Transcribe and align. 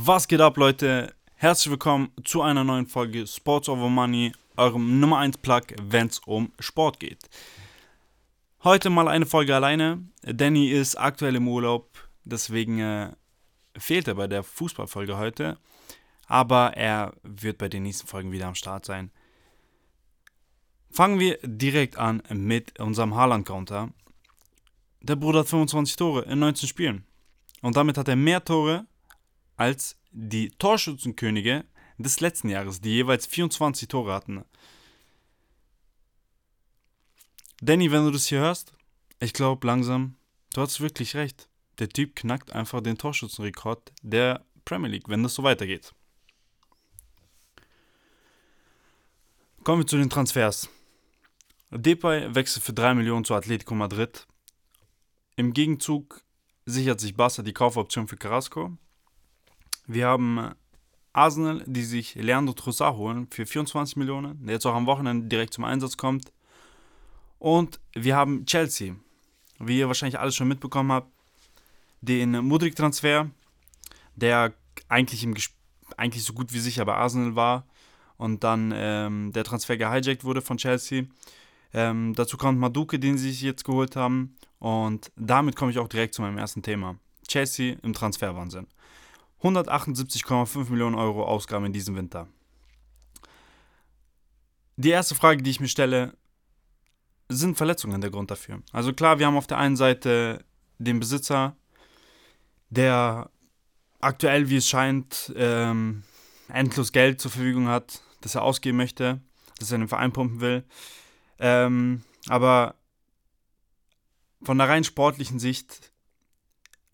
Was 0.00 0.28
geht 0.28 0.40
ab, 0.40 0.56
Leute? 0.56 1.12
Herzlich 1.34 1.72
willkommen 1.72 2.12
zu 2.22 2.40
einer 2.40 2.62
neuen 2.62 2.86
Folge 2.86 3.26
Sports 3.26 3.68
Over 3.68 3.88
Money, 3.88 4.32
eurem 4.56 5.00
Nummer 5.00 5.18
1 5.18 5.38
Plug, 5.38 5.62
wenn 5.82 6.06
es 6.06 6.20
um 6.20 6.52
Sport 6.60 7.00
geht. 7.00 7.28
Heute 8.62 8.90
mal 8.90 9.08
eine 9.08 9.26
Folge 9.26 9.56
alleine. 9.56 10.06
Danny 10.22 10.68
ist 10.68 10.94
aktuell 10.94 11.34
im 11.34 11.48
Urlaub, 11.48 11.90
deswegen 12.22 12.78
äh, 12.78 13.10
fehlt 13.76 14.06
er 14.06 14.14
bei 14.14 14.28
der 14.28 14.44
Fußballfolge 14.44 15.18
heute. 15.18 15.58
Aber 16.28 16.76
er 16.76 17.12
wird 17.24 17.58
bei 17.58 17.68
den 17.68 17.82
nächsten 17.82 18.06
Folgen 18.06 18.30
wieder 18.30 18.46
am 18.46 18.54
Start 18.54 18.86
sein. 18.86 19.10
Fangen 20.92 21.18
wir 21.18 21.40
direkt 21.42 21.98
an 21.98 22.22
mit 22.32 22.78
unserem 22.78 23.16
Haaland-Counter. 23.16 23.88
Der 25.00 25.16
Bruder 25.16 25.40
hat 25.40 25.48
25 25.48 25.96
Tore 25.96 26.22
in 26.22 26.38
19 26.38 26.68
Spielen. 26.68 27.04
Und 27.62 27.76
damit 27.76 27.98
hat 27.98 28.06
er 28.06 28.14
mehr 28.14 28.44
Tore 28.44 28.86
als 29.58 29.96
die 30.12 30.50
Torschützenkönige 30.50 31.64
des 31.98 32.20
letzten 32.20 32.48
Jahres, 32.48 32.80
die 32.80 32.90
jeweils 32.90 33.26
24 33.26 33.88
Tore 33.88 34.14
hatten. 34.14 34.44
Danny, 37.60 37.90
wenn 37.90 38.04
du 38.04 38.12
das 38.12 38.26
hier 38.26 38.38
hörst, 38.38 38.72
ich 39.20 39.32
glaube 39.32 39.66
langsam, 39.66 40.16
du 40.54 40.60
hast 40.60 40.80
wirklich 40.80 41.16
recht. 41.16 41.48
Der 41.80 41.88
Typ 41.88 42.14
knackt 42.16 42.52
einfach 42.52 42.80
den 42.80 42.98
Torschützenrekord 42.98 43.92
der 44.02 44.44
Premier 44.64 44.90
League, 44.90 45.08
wenn 45.08 45.22
das 45.22 45.34
so 45.34 45.42
weitergeht. 45.42 45.92
Kommen 49.64 49.82
wir 49.82 49.86
zu 49.86 49.98
den 49.98 50.08
Transfers. 50.08 50.68
Depay 51.70 52.34
wechselt 52.34 52.64
für 52.64 52.72
3 52.72 52.94
Millionen 52.94 53.24
zu 53.24 53.34
Atletico 53.34 53.74
Madrid. 53.74 54.26
Im 55.36 55.52
Gegenzug 55.52 56.22
sichert 56.64 57.00
sich 57.00 57.16
Barca 57.16 57.42
die 57.42 57.52
Kaufoption 57.52 58.08
für 58.08 58.16
Carrasco. 58.16 58.78
Wir 59.88 60.06
haben 60.06 60.38
äh, 60.38 60.50
Arsenal, 61.14 61.64
die 61.66 61.82
sich 61.82 62.14
Leandro 62.14 62.52
Trossard 62.52 62.96
holen 62.96 63.26
für 63.30 63.46
24 63.46 63.96
Millionen, 63.96 64.46
der 64.46 64.54
jetzt 64.54 64.66
auch 64.66 64.74
am 64.74 64.86
Wochenende 64.86 65.26
direkt 65.26 65.54
zum 65.54 65.64
Einsatz 65.64 65.96
kommt. 65.96 66.30
Und 67.38 67.80
wir 67.94 68.14
haben 68.14 68.44
Chelsea, 68.46 68.94
wie 69.58 69.78
ihr 69.78 69.88
wahrscheinlich 69.88 70.20
alles 70.20 70.36
schon 70.36 70.46
mitbekommen 70.46 70.92
habt, 70.92 71.10
den 72.02 72.32
Mudrik-Transfer, 72.32 73.30
der 74.14 74.52
eigentlich, 74.88 75.24
im 75.24 75.34
eigentlich 75.96 76.22
so 76.22 76.34
gut 76.34 76.52
wie 76.52 76.60
sicher 76.60 76.84
bei 76.84 76.94
Arsenal 76.94 77.34
war 77.34 77.66
und 78.18 78.44
dann 78.44 78.72
ähm, 78.74 79.32
der 79.32 79.44
Transfer 79.44 79.76
gehijackt 79.76 80.22
wurde 80.22 80.42
von 80.42 80.58
Chelsea. 80.58 81.04
Ähm, 81.72 82.14
dazu 82.14 82.36
kommt 82.36 82.58
Maduke, 82.58 82.98
den 82.98 83.16
sie 83.16 83.30
sich 83.30 83.40
jetzt 83.40 83.64
geholt 83.64 83.96
haben. 83.96 84.36
Und 84.58 85.10
damit 85.16 85.56
komme 85.56 85.70
ich 85.70 85.78
auch 85.78 85.88
direkt 85.88 86.14
zu 86.14 86.22
meinem 86.22 86.38
ersten 86.38 86.62
Thema. 86.62 86.96
Chelsea 87.26 87.76
im 87.82 87.94
Transferwahnsinn. 87.94 88.66
178,5 89.42 90.70
Millionen 90.70 90.96
Euro 90.96 91.24
Ausgaben 91.24 91.66
in 91.66 91.72
diesem 91.72 91.94
Winter. 91.94 92.26
Die 94.76 94.90
erste 94.90 95.14
Frage, 95.14 95.42
die 95.42 95.50
ich 95.50 95.60
mir 95.60 95.68
stelle, 95.68 96.16
sind 97.28 97.56
Verletzungen 97.56 98.00
der 98.00 98.10
Grund 98.10 98.30
dafür? 98.30 98.62
Also 98.72 98.92
klar, 98.92 99.18
wir 99.18 99.26
haben 99.26 99.36
auf 99.36 99.46
der 99.46 99.58
einen 99.58 99.76
Seite 99.76 100.44
den 100.78 101.00
Besitzer, 101.00 101.56
der 102.70 103.30
aktuell, 104.00 104.48
wie 104.48 104.56
es 104.56 104.68
scheint, 104.68 105.32
ähm, 105.36 106.04
endlos 106.48 106.92
Geld 106.92 107.20
zur 107.20 107.30
Verfügung 107.30 107.68
hat, 107.68 108.02
das 108.20 108.34
er 108.34 108.42
ausgeben 108.42 108.76
möchte, 108.76 109.20
das 109.58 109.70
er 109.70 109.76
in 109.76 109.82
den 109.82 109.88
Verein 109.88 110.12
pumpen 110.12 110.40
will. 110.40 110.64
Ähm, 111.38 112.02
aber 112.28 112.74
von 114.42 114.58
der 114.58 114.68
rein 114.68 114.84
sportlichen 114.84 115.38
Sicht, 115.38 115.92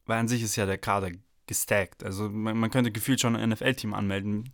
weil 0.06 0.18
an 0.18 0.28
sich 0.28 0.42
ist 0.42 0.56
ja 0.56 0.66
der 0.66 0.78
Kader 0.78 1.10
gestackt. 1.46 2.02
Also 2.04 2.28
man, 2.28 2.56
man 2.56 2.70
könnte 2.70 2.90
gefühlt 2.90 3.20
schon 3.20 3.36
ein 3.36 3.50
NFL-Team 3.50 3.94
anmelden, 3.94 4.52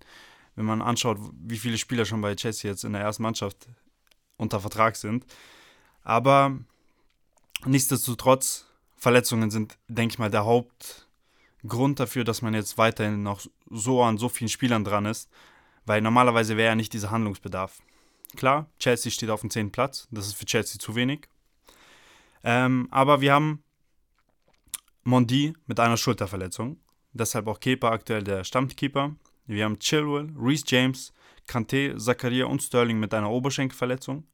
wenn 0.56 0.64
man 0.64 0.83
anschaut, 0.83 1.19
wie 1.32 1.58
viele 1.58 1.78
Spieler 1.78 2.05
schon 2.05 2.20
bei 2.20 2.34
Chelsea 2.34 2.70
jetzt 2.70 2.84
in 2.84 2.92
der 2.92 3.02
ersten 3.02 3.22
Mannschaft 3.22 3.69
unter 4.36 4.60
Vertrag 4.60 4.97
sind. 4.97 5.24
Aber 6.03 6.59
nichtsdestotrotz, 7.65 8.66
Verletzungen 8.97 9.50
sind, 9.50 9.78
denke 9.88 10.15
ich 10.15 10.19
mal, 10.19 10.31
der 10.31 10.44
Hauptgrund 10.44 12.00
dafür, 12.00 12.25
dass 12.25 12.42
man 12.42 12.54
jetzt 12.54 12.76
weiterhin 12.78 13.22
noch 13.22 13.41
so 13.70 14.03
an 14.03 14.19
so 14.19 14.28
vielen 14.28 14.48
Spielern 14.48 14.84
dran 14.84 15.06
ist, 15.06 15.31
weil 15.86 16.00
normalerweise 16.03 16.56
wäre 16.56 16.70
ja 16.70 16.75
nicht 16.75 16.92
dieser 16.92 17.10
Handlungsbedarf. 17.10 17.78
Klar, 18.36 18.66
Chelsea 18.78 19.10
steht 19.10 19.31
auf 19.31 19.41
dem 19.41 19.50
10. 19.50 19.72
Platz, 19.72 20.06
das 20.10 20.26
ist 20.26 20.34
für 20.34 20.47
Chelsea 20.47 20.78
zu 20.78 20.94
wenig. 20.94 21.28
Ähm, 22.42 22.88
aber 22.91 23.20
wir 23.20 23.32
haben 23.32 23.62
Mondi 25.05 25.55
mit 25.66 25.81
einer 25.81 25.97
Schulterverletzung. 25.97 26.78
Deshalb 27.12 27.47
auch 27.47 27.61
Kepa 27.61 27.91
aktuell 27.91 28.22
der 28.22 28.44
Stammkeeper. 28.44 29.16
Wir 29.47 29.65
haben 29.65 29.78
Chilwell, 29.78 30.33
Reese 30.38 30.65
James, 30.66 31.12
Kante, 31.47 31.97
Zakaria 31.97 32.47
und 32.47 32.62
Sterling 32.62 33.00
mit 33.00 33.12
einer 33.15 33.31
Oberschenkelverletzung. 33.31 34.25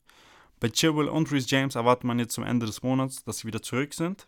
Bei 0.60 0.69
Chilwell 0.69 1.09
und 1.09 1.31
Reese 1.31 1.47
James 1.49 1.75
erwartet 1.75 2.05
man 2.05 2.19
jetzt 2.19 2.34
zum 2.34 2.44
Ende 2.44 2.66
des 2.66 2.82
Monats, 2.82 3.25
dass 3.25 3.38
sie 3.38 3.47
wieder 3.47 3.62
zurück 3.62 3.94
sind. 3.94 4.26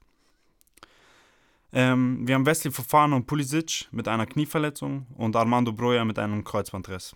Ähm, 1.72 2.26
wir 2.26 2.34
haben 2.34 2.46
Wesley 2.46 2.72
Fofana 2.72 3.16
und 3.16 3.26
Pulisic 3.26 3.88
mit 3.90 4.08
einer 4.08 4.26
Knieverletzung 4.26 5.06
und 5.16 5.36
Armando 5.36 5.72
Broja 5.72 6.04
mit 6.04 6.18
einem 6.18 6.42
Kreuzbandriss. 6.42 7.14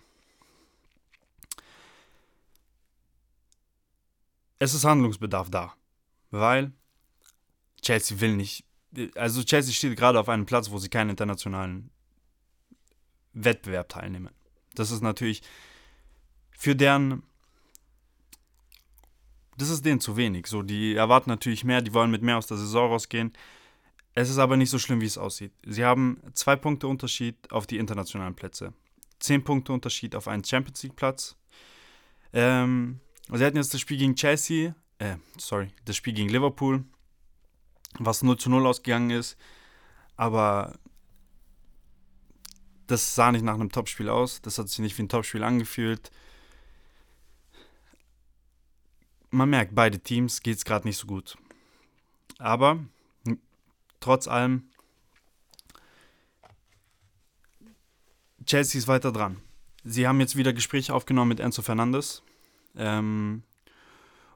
Es 4.59 4.73
ist 4.73 4.85
Handlungsbedarf 4.85 5.49
da, 5.49 5.73
weil 6.29 6.71
Chelsea 7.81 8.19
will 8.21 8.35
nicht 8.35 8.63
also 9.15 9.43
Chelsea 9.43 9.73
steht 9.73 9.95
gerade 9.97 10.19
auf 10.19 10.29
einem 10.29 10.45
Platz, 10.45 10.69
wo 10.71 10.77
sie 10.77 10.89
keinen 10.89 11.11
internationalen 11.11 11.89
Wettbewerb 13.33 13.89
teilnehmen. 13.89 14.29
Das 14.75 14.91
ist 14.91 15.01
natürlich 15.01 15.41
für 16.51 16.75
deren 16.75 17.23
das 19.57 19.69
ist 19.69 19.85
denen 19.85 19.99
zu 19.99 20.17
wenig. 20.17 20.47
So, 20.47 20.63
die 20.63 20.95
erwarten 20.95 21.29
natürlich 21.29 21.63
mehr, 21.63 21.81
die 21.81 21.93
wollen 21.93 22.11
mit 22.11 22.21
mehr 22.21 22.37
aus 22.37 22.47
der 22.47 22.57
Saison 22.57 22.89
rausgehen. 22.89 23.33
Es 24.15 24.29
ist 24.29 24.37
aber 24.37 24.57
nicht 24.57 24.69
so 24.69 24.79
schlimm, 24.79 25.01
wie 25.01 25.05
es 25.05 25.17
aussieht. 25.17 25.51
Sie 25.65 25.83
haben 25.83 26.21
zwei 26.33 26.55
Punkte 26.55 26.87
Unterschied 26.87 27.51
auf 27.51 27.67
die 27.67 27.77
internationalen 27.77 28.35
Plätze. 28.35 28.73
Zehn 29.19 29.43
Punkte 29.43 29.73
Unterschied 29.73 30.15
auf 30.15 30.27
einen 30.27 30.43
Champions 30.43 30.83
League 30.83 30.95
Platz. 30.95 31.35
Ähm, 32.31 32.99
sie 33.31 33.45
hatten 33.45 33.57
jetzt 33.57 33.73
das 33.73 33.81
Spiel 33.81 33.97
gegen 33.97 34.15
Chelsea, 34.15 34.75
äh, 34.99 35.15
sorry, 35.37 35.69
das 35.85 35.95
Spiel 35.95 36.13
gegen 36.13 36.29
Liverpool 36.29 36.83
was 37.99 38.23
0 38.23 38.37
zu 38.37 38.49
0 38.49 38.65
ausgegangen 38.67 39.09
ist. 39.11 39.37
Aber 40.15 40.77
das 42.87 43.15
sah 43.15 43.31
nicht 43.31 43.43
nach 43.43 43.55
einem 43.55 43.71
Topspiel 43.71 44.09
aus. 44.09 44.41
Das 44.41 44.57
hat 44.57 44.69
sich 44.69 44.79
nicht 44.79 44.97
wie 44.97 45.03
ein 45.03 45.09
Topspiel 45.09 45.43
angefühlt. 45.43 46.11
Man 49.31 49.49
merkt, 49.49 49.73
beide 49.73 49.99
Teams 49.99 50.41
geht 50.41 50.57
es 50.57 50.65
gerade 50.65 50.87
nicht 50.87 50.97
so 50.97 51.07
gut. 51.07 51.37
Aber 52.37 52.79
trotz 53.99 54.27
allem, 54.27 54.69
Chelsea 58.45 58.77
ist 58.79 58.87
weiter 58.87 59.11
dran. 59.11 59.41
Sie 59.83 60.07
haben 60.07 60.19
jetzt 60.19 60.35
wieder 60.35 60.53
Gespräche 60.53 60.93
aufgenommen 60.93 61.29
mit 61.29 61.39
Enzo 61.39 61.61
Fernandes. 61.61 62.21
Ähm, 62.75 63.43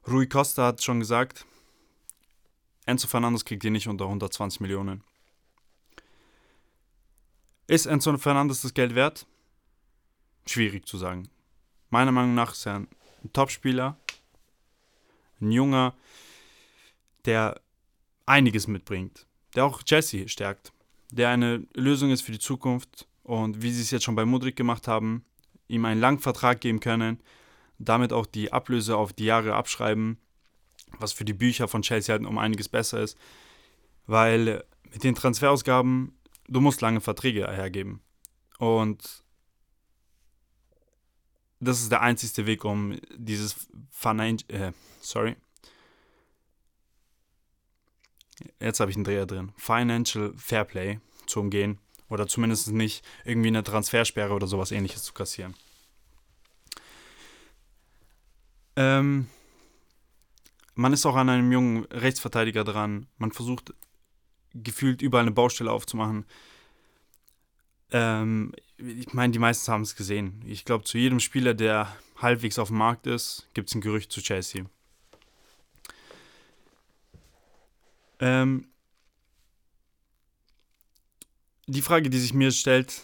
Rui 0.07 0.27
Costa 0.27 0.65
hat 0.67 0.83
schon 0.83 0.99
gesagt, 0.99 1.45
Enzo 2.87 3.07
Fernandes 3.07 3.43
kriegt 3.43 3.65
ihr 3.65 3.71
nicht 3.71 3.89
unter 3.89 4.05
120 4.05 4.61
Millionen. 4.61 5.03
Ist 7.67 7.85
Enzo 7.85 8.17
Fernandes 8.17 8.61
das 8.61 8.73
Geld 8.73 8.95
wert? 8.95 9.27
Schwierig 10.45 10.87
zu 10.87 10.97
sagen. 10.97 11.29
Meiner 11.89 12.13
Meinung 12.13 12.33
nach 12.33 12.53
ist 12.53 12.65
er 12.65 12.75
ein 12.77 12.87
Topspieler, 13.33 13.97
ein 15.41 15.51
junger, 15.51 15.95
der 17.25 17.59
einiges 18.25 18.67
mitbringt, 18.67 19.25
der 19.53 19.65
auch 19.65 19.83
Chelsea 19.83 20.29
stärkt, 20.29 20.71
der 21.11 21.29
eine 21.29 21.67
Lösung 21.73 22.09
ist 22.11 22.21
für 22.21 22.31
die 22.31 22.39
Zukunft 22.39 23.05
und 23.23 23.61
wie 23.61 23.71
sie 23.71 23.81
es 23.81 23.91
jetzt 23.91 24.03
schon 24.03 24.15
bei 24.15 24.23
Mudrik 24.23 24.55
gemacht 24.55 24.87
haben, 24.87 25.25
ihm 25.67 25.83
einen 25.83 25.99
langen 25.99 26.19
Vertrag 26.19 26.61
geben 26.61 26.79
können, 26.79 27.19
damit 27.79 28.13
auch 28.13 28.25
die 28.25 28.53
Ablöse 28.53 28.95
auf 28.95 29.11
die 29.11 29.25
Jahre 29.25 29.55
abschreiben 29.55 30.19
was 30.99 31.13
für 31.13 31.25
die 31.25 31.33
Bücher 31.33 31.67
von 31.67 31.81
Chelsea 31.81 32.13
halt 32.13 32.25
um 32.25 32.37
einiges 32.37 32.69
besser 32.69 33.01
ist, 33.01 33.17
weil 34.05 34.63
mit 34.91 35.03
den 35.03 35.15
Transferausgaben, 35.15 36.17
du 36.47 36.61
musst 36.61 36.81
lange 36.81 37.01
Verträge 37.01 37.47
hergeben. 37.51 38.01
Und 38.57 39.23
das 41.59 41.81
ist 41.81 41.91
der 41.91 42.01
einzigste 42.01 42.45
Weg, 42.45 42.65
um 42.65 42.97
dieses 43.15 43.67
Financial, 43.91 44.61
äh, 44.61 44.71
sorry, 45.01 45.35
jetzt 48.59 48.79
habe 48.79 48.91
ich 48.91 48.97
einen 48.97 49.03
Dreher 49.03 49.25
drin, 49.25 49.51
Financial 49.57 50.33
Fairplay 50.37 50.99
zu 51.25 51.39
umgehen 51.39 51.79
oder 52.09 52.27
zumindest 52.27 52.71
nicht 52.71 53.03
irgendwie 53.25 53.49
eine 53.49 53.63
Transfersperre 53.63 54.33
oder 54.33 54.47
sowas 54.47 54.71
ähnliches 54.71 55.03
zu 55.03 55.13
kassieren. 55.13 55.55
Ähm, 58.75 59.27
man 60.77 60.93
ist 60.93 61.05
auch 61.05 61.15
an 61.15 61.29
einem 61.29 61.51
jungen 61.51 61.85
Rechtsverteidiger 61.85 62.63
dran. 62.63 63.07
Man 63.17 63.31
versucht 63.31 63.73
gefühlt 64.53 65.01
überall 65.01 65.23
eine 65.23 65.31
Baustelle 65.31 65.71
aufzumachen. 65.71 66.25
Ähm, 67.91 68.53
ich 68.77 69.11
meine, 69.13 69.33
die 69.33 69.39
meisten 69.39 69.71
haben 69.71 69.81
es 69.81 69.95
gesehen. 69.95 70.43
Ich 70.45 70.65
glaube, 70.65 70.83
zu 70.83 70.97
jedem 70.97 71.19
Spieler, 71.19 71.55
der 71.55 71.95
halbwegs 72.17 72.59
auf 72.59 72.67
dem 72.67 72.77
Markt 72.77 73.07
ist, 73.07 73.47
gibt 73.53 73.69
es 73.69 73.75
ein 73.75 73.81
Gerücht 73.81 74.11
zu 74.11 74.21
Chelsea. 74.21 74.65
Ähm, 78.19 78.67
die 81.65 81.81
Frage, 81.81 82.09
die 82.09 82.19
sich 82.19 82.33
mir 82.33 82.51
stellt, 82.51 83.01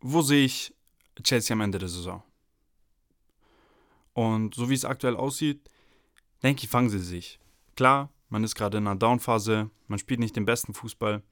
wo 0.00 0.22
sehe 0.22 0.44
ich 0.46 0.74
Chelsea 1.22 1.52
am 1.52 1.60
Ende 1.60 1.78
der 1.78 1.88
Saison? 1.88 2.22
Und 4.14 4.54
so 4.54 4.70
wie 4.70 4.74
es 4.74 4.84
aktuell 4.84 5.16
aussieht, 5.16 5.68
denke 6.42 6.64
ich, 6.64 6.70
fangen 6.70 6.90
sie 6.90 6.98
sich. 6.98 7.38
Klar, 7.76 8.10
man 8.28 8.44
ist 8.44 8.54
gerade 8.54 8.78
in 8.78 8.86
einer 8.86 8.98
Downphase, 8.98 9.70
man 9.88 9.98
spielt 9.98 10.20
nicht 10.20 10.36
den 10.36 10.46
besten 10.46 10.74
Fußball. 10.74 11.22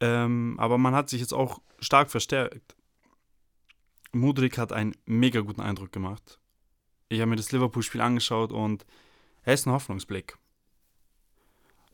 Ähm, 0.00 0.56
aber 0.58 0.78
man 0.78 0.94
hat 0.94 1.08
sich 1.08 1.20
jetzt 1.20 1.32
auch 1.32 1.60
stark 1.80 2.10
verstärkt. 2.10 2.76
Mudrik 4.12 4.58
hat 4.58 4.72
einen 4.72 4.94
mega 5.04 5.40
guten 5.40 5.60
Eindruck 5.60 5.92
gemacht. 5.92 6.38
Ich 7.08 7.20
habe 7.20 7.30
mir 7.30 7.36
das 7.36 7.52
Liverpool-Spiel 7.52 8.00
angeschaut 8.00 8.52
und 8.52 8.84
er 9.42 9.54
ist 9.54 9.66
ein 9.66 9.72
Hoffnungsblick. 9.72 10.36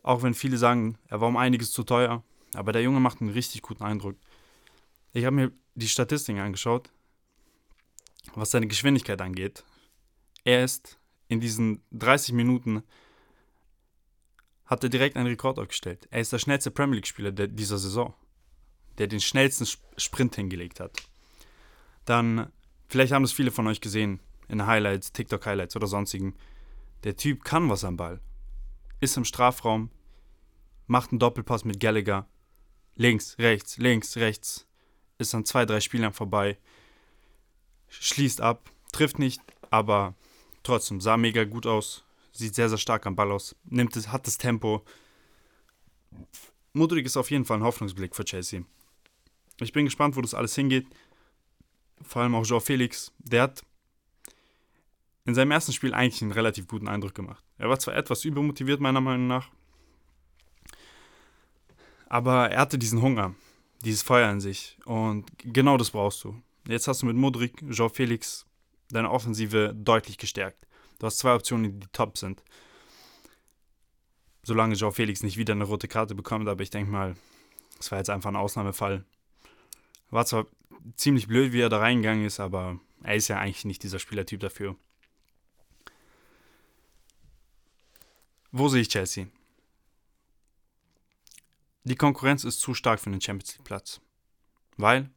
Auch 0.02 0.22
wenn 0.22 0.34
viele 0.34 0.56
sagen, 0.56 0.98
er 1.08 1.20
war 1.20 1.28
um 1.28 1.36
einiges 1.36 1.70
zu 1.70 1.84
teuer, 1.84 2.22
aber 2.54 2.72
der 2.72 2.82
Junge 2.82 3.00
macht 3.00 3.20
einen 3.20 3.30
richtig 3.30 3.62
guten 3.62 3.84
Eindruck. 3.84 4.16
Ich 5.12 5.24
habe 5.24 5.36
mir 5.36 5.52
die 5.74 5.88
Statistiken 5.88 6.40
angeschaut, 6.40 6.90
was 8.34 8.50
seine 8.50 8.66
Geschwindigkeit 8.66 9.20
angeht. 9.20 9.64
Er 10.44 10.64
ist 10.64 10.98
in 11.28 11.40
diesen 11.40 11.82
30 11.92 12.34
Minuten 12.34 12.82
hat 14.66 14.82
er 14.82 14.90
direkt 14.90 15.16
einen 15.16 15.26
Rekord 15.26 15.58
aufgestellt. 15.58 16.08
Er 16.10 16.20
ist 16.20 16.32
der 16.32 16.38
schnellste 16.38 16.70
Premier 16.70 16.96
League-Spieler 16.96 17.30
dieser 17.30 17.78
Saison, 17.78 18.14
der 18.98 19.06
den 19.06 19.20
schnellsten 19.20 19.66
Sprint 19.96 20.36
hingelegt 20.36 20.80
hat. 20.80 21.02
Dann, 22.04 22.50
vielleicht 22.88 23.12
haben 23.12 23.24
es 23.24 23.32
viele 23.32 23.50
von 23.50 23.66
euch 23.66 23.80
gesehen, 23.80 24.20
in 24.48 24.66
Highlights, 24.66 25.12
TikTok-Highlights 25.12 25.76
oder 25.76 25.86
sonstigen. 25.86 26.34
Der 27.04 27.16
Typ 27.16 27.44
kann 27.44 27.68
was 27.68 27.84
am 27.84 27.96
Ball. 27.96 28.20
Ist 29.00 29.16
im 29.16 29.24
Strafraum, 29.24 29.90
macht 30.86 31.10
einen 31.10 31.18
Doppelpass 31.18 31.64
mit 31.64 31.80
Gallagher. 31.80 32.28
Links, 32.94 33.38
rechts, 33.38 33.78
links, 33.78 34.16
rechts. 34.16 34.66
Ist 35.18 35.34
an 35.34 35.44
zwei, 35.44 35.66
drei 35.66 35.80
Spielern 35.80 36.12
vorbei. 36.12 36.58
Schließt 37.88 38.40
ab, 38.40 38.70
trifft 38.92 39.18
nicht, 39.18 39.40
aber 39.70 40.14
trotzdem 40.62 41.00
sah 41.00 41.16
mega 41.16 41.44
gut 41.44 41.66
aus 41.66 42.04
sieht 42.32 42.54
sehr, 42.54 42.68
sehr 42.68 42.78
stark 42.78 43.06
am 43.06 43.14
Ball 43.14 43.30
aus, 43.30 43.54
nimmt 43.64 43.96
es, 43.96 44.08
hat 44.08 44.26
das 44.26 44.38
Tempo. 44.38 44.84
Mudrik 46.72 47.06
ist 47.06 47.16
auf 47.16 47.30
jeden 47.30 47.44
Fall 47.44 47.58
ein 47.58 47.64
Hoffnungsblick 47.64 48.16
für 48.16 48.24
Chelsea. 48.24 48.62
Ich 49.60 49.72
bin 49.72 49.84
gespannt, 49.84 50.16
wo 50.16 50.22
das 50.22 50.34
alles 50.34 50.54
hingeht. 50.54 50.86
Vor 52.02 52.22
allem 52.22 52.34
auch 52.34 52.44
Joao 52.44 52.60
Felix. 52.60 53.12
Der 53.18 53.42
hat 53.42 53.62
in 55.24 55.34
seinem 55.34 55.52
ersten 55.52 55.72
Spiel 55.72 55.94
eigentlich 55.94 56.22
einen 56.22 56.32
relativ 56.32 56.66
guten 56.66 56.88
Eindruck 56.88 57.14
gemacht. 57.14 57.44
Er 57.58 57.68
war 57.68 57.78
zwar 57.78 57.94
etwas 57.94 58.24
übermotiviert, 58.24 58.80
meiner 58.80 59.00
Meinung 59.00 59.28
nach, 59.28 59.50
aber 62.08 62.50
er 62.50 62.60
hatte 62.60 62.78
diesen 62.78 63.02
Hunger, 63.02 63.34
dieses 63.84 64.02
Feuer 64.02 64.30
in 64.32 64.40
sich. 64.40 64.78
Und 64.84 65.26
genau 65.38 65.76
das 65.76 65.90
brauchst 65.90 66.24
du. 66.24 66.34
Jetzt 66.66 66.88
hast 66.88 67.02
du 67.02 67.06
mit 67.06 67.16
Mudrik, 67.16 67.62
Joao 67.68 67.88
Felix 67.88 68.46
deine 68.92 69.10
Offensive 69.10 69.74
deutlich 69.74 70.18
gestärkt. 70.18 70.66
Du 70.98 71.06
hast 71.06 71.18
zwei 71.18 71.34
Optionen, 71.34 71.80
die 71.80 71.86
top 71.88 72.18
sind. 72.18 72.42
Solange 74.42 74.74
Joao 74.74 74.90
Felix 74.92 75.22
nicht 75.22 75.36
wieder 75.36 75.54
eine 75.54 75.64
rote 75.64 75.88
Karte 75.88 76.14
bekommt, 76.14 76.48
aber 76.48 76.62
ich 76.62 76.70
denke 76.70 76.90
mal, 76.90 77.16
das 77.76 77.90
war 77.90 77.98
jetzt 77.98 78.10
einfach 78.10 78.30
ein 78.30 78.36
Ausnahmefall. 78.36 79.04
War 80.10 80.26
zwar 80.26 80.46
ziemlich 80.96 81.28
blöd, 81.28 81.52
wie 81.52 81.60
er 81.60 81.68
da 81.68 81.78
reingegangen 81.78 82.24
ist, 82.24 82.40
aber 82.40 82.78
er 83.02 83.14
ist 83.14 83.28
ja 83.28 83.38
eigentlich 83.38 83.64
nicht 83.64 83.82
dieser 83.82 83.98
Spielertyp 83.98 84.40
dafür. 84.40 84.76
Wo 88.50 88.68
sehe 88.68 88.82
ich 88.82 88.88
Chelsea? 88.88 89.26
Die 91.84 91.96
Konkurrenz 91.96 92.44
ist 92.44 92.60
zu 92.60 92.74
stark 92.74 93.00
für 93.00 93.10
den 93.10 93.20
Champions 93.20 93.54
League 93.54 93.64
Platz. 93.64 94.00
Weil 94.76 95.10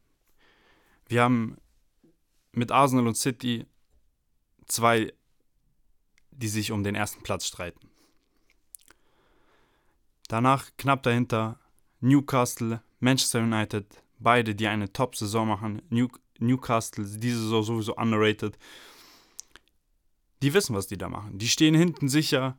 wir 1.08 1.22
haben 1.22 1.56
mit 2.56 2.72
Arsenal 2.72 3.06
und 3.06 3.16
City 3.16 3.66
zwei 4.66 5.12
die 6.38 6.48
sich 6.48 6.72
um 6.72 6.84
den 6.84 6.94
ersten 6.94 7.22
Platz 7.22 7.46
streiten. 7.46 7.88
Danach 10.28 10.70
knapp 10.76 11.02
dahinter 11.02 11.58
Newcastle, 12.00 12.82
Manchester 13.00 13.40
United, 13.40 13.86
beide, 14.18 14.54
die 14.54 14.66
eine 14.66 14.92
Top-Saison 14.92 15.48
machen. 15.48 15.82
New 15.88 16.08
Newcastle, 16.38 17.04
diese 17.06 17.40
Saison 17.40 17.62
sowieso 17.62 17.96
underrated. 17.96 18.58
Die 20.42 20.52
wissen, 20.52 20.76
was 20.76 20.86
die 20.86 20.98
da 20.98 21.08
machen. 21.08 21.38
Die 21.38 21.48
stehen 21.48 21.74
hinten 21.74 22.10
sicher. 22.10 22.58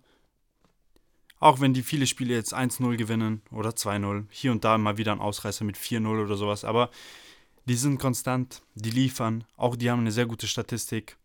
Auch 1.39 1.59
wenn 1.59 1.75
die 1.75 1.83
viele 1.83 2.07
Spiele 2.07 2.33
jetzt 2.33 2.55
1-0 2.55 2.97
gewinnen 2.97 3.43
oder 3.51 3.69
2-0. 3.69 4.25
Hier 4.31 4.51
und 4.51 4.63
da 4.63 4.79
mal 4.79 4.97
wieder 4.97 5.11
ein 5.11 5.19
Ausreißer 5.19 5.63
mit 5.63 5.77
4-0 5.77 6.23
oder 6.23 6.35
sowas. 6.35 6.65
Aber 6.65 6.89
die 7.67 7.75
sind 7.75 7.99
konstant, 7.99 8.63
die 8.75 8.91
liefern. 8.91 9.43
Auch 9.57 9.75
die 9.75 9.91
haben 9.91 9.99
eine 9.99 10.11
sehr 10.11 10.25
gute 10.25 10.47
Statistik. 10.47 11.17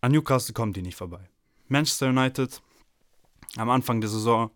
An 0.00 0.12
Newcastle 0.12 0.52
kommt 0.52 0.76
die 0.76 0.82
nicht 0.82 0.96
vorbei. 0.96 1.28
Manchester 1.68 2.08
United 2.08 2.60
am 3.56 3.70
Anfang 3.70 4.00
der 4.00 4.10
Saison, 4.10 4.50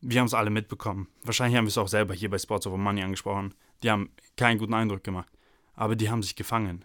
wir 0.00 0.20
haben 0.20 0.26
es 0.26 0.34
alle 0.34 0.50
mitbekommen. 0.50 1.08
Wahrscheinlich 1.24 1.58
haben 1.58 1.66
wir 1.66 1.70
es 1.70 1.78
auch 1.78 1.88
selber 1.88 2.14
hier 2.14 2.30
bei 2.30 2.38
Sports 2.38 2.66
of 2.66 2.76
Money 2.76 3.02
angesprochen. 3.02 3.54
Die 3.82 3.90
haben 3.90 4.10
keinen 4.36 4.58
guten 4.58 4.74
Eindruck 4.74 5.04
gemacht. 5.04 5.30
Aber 5.74 5.96
die 5.96 6.08
haben 6.08 6.22
sich 6.22 6.36
gefangen. 6.36 6.84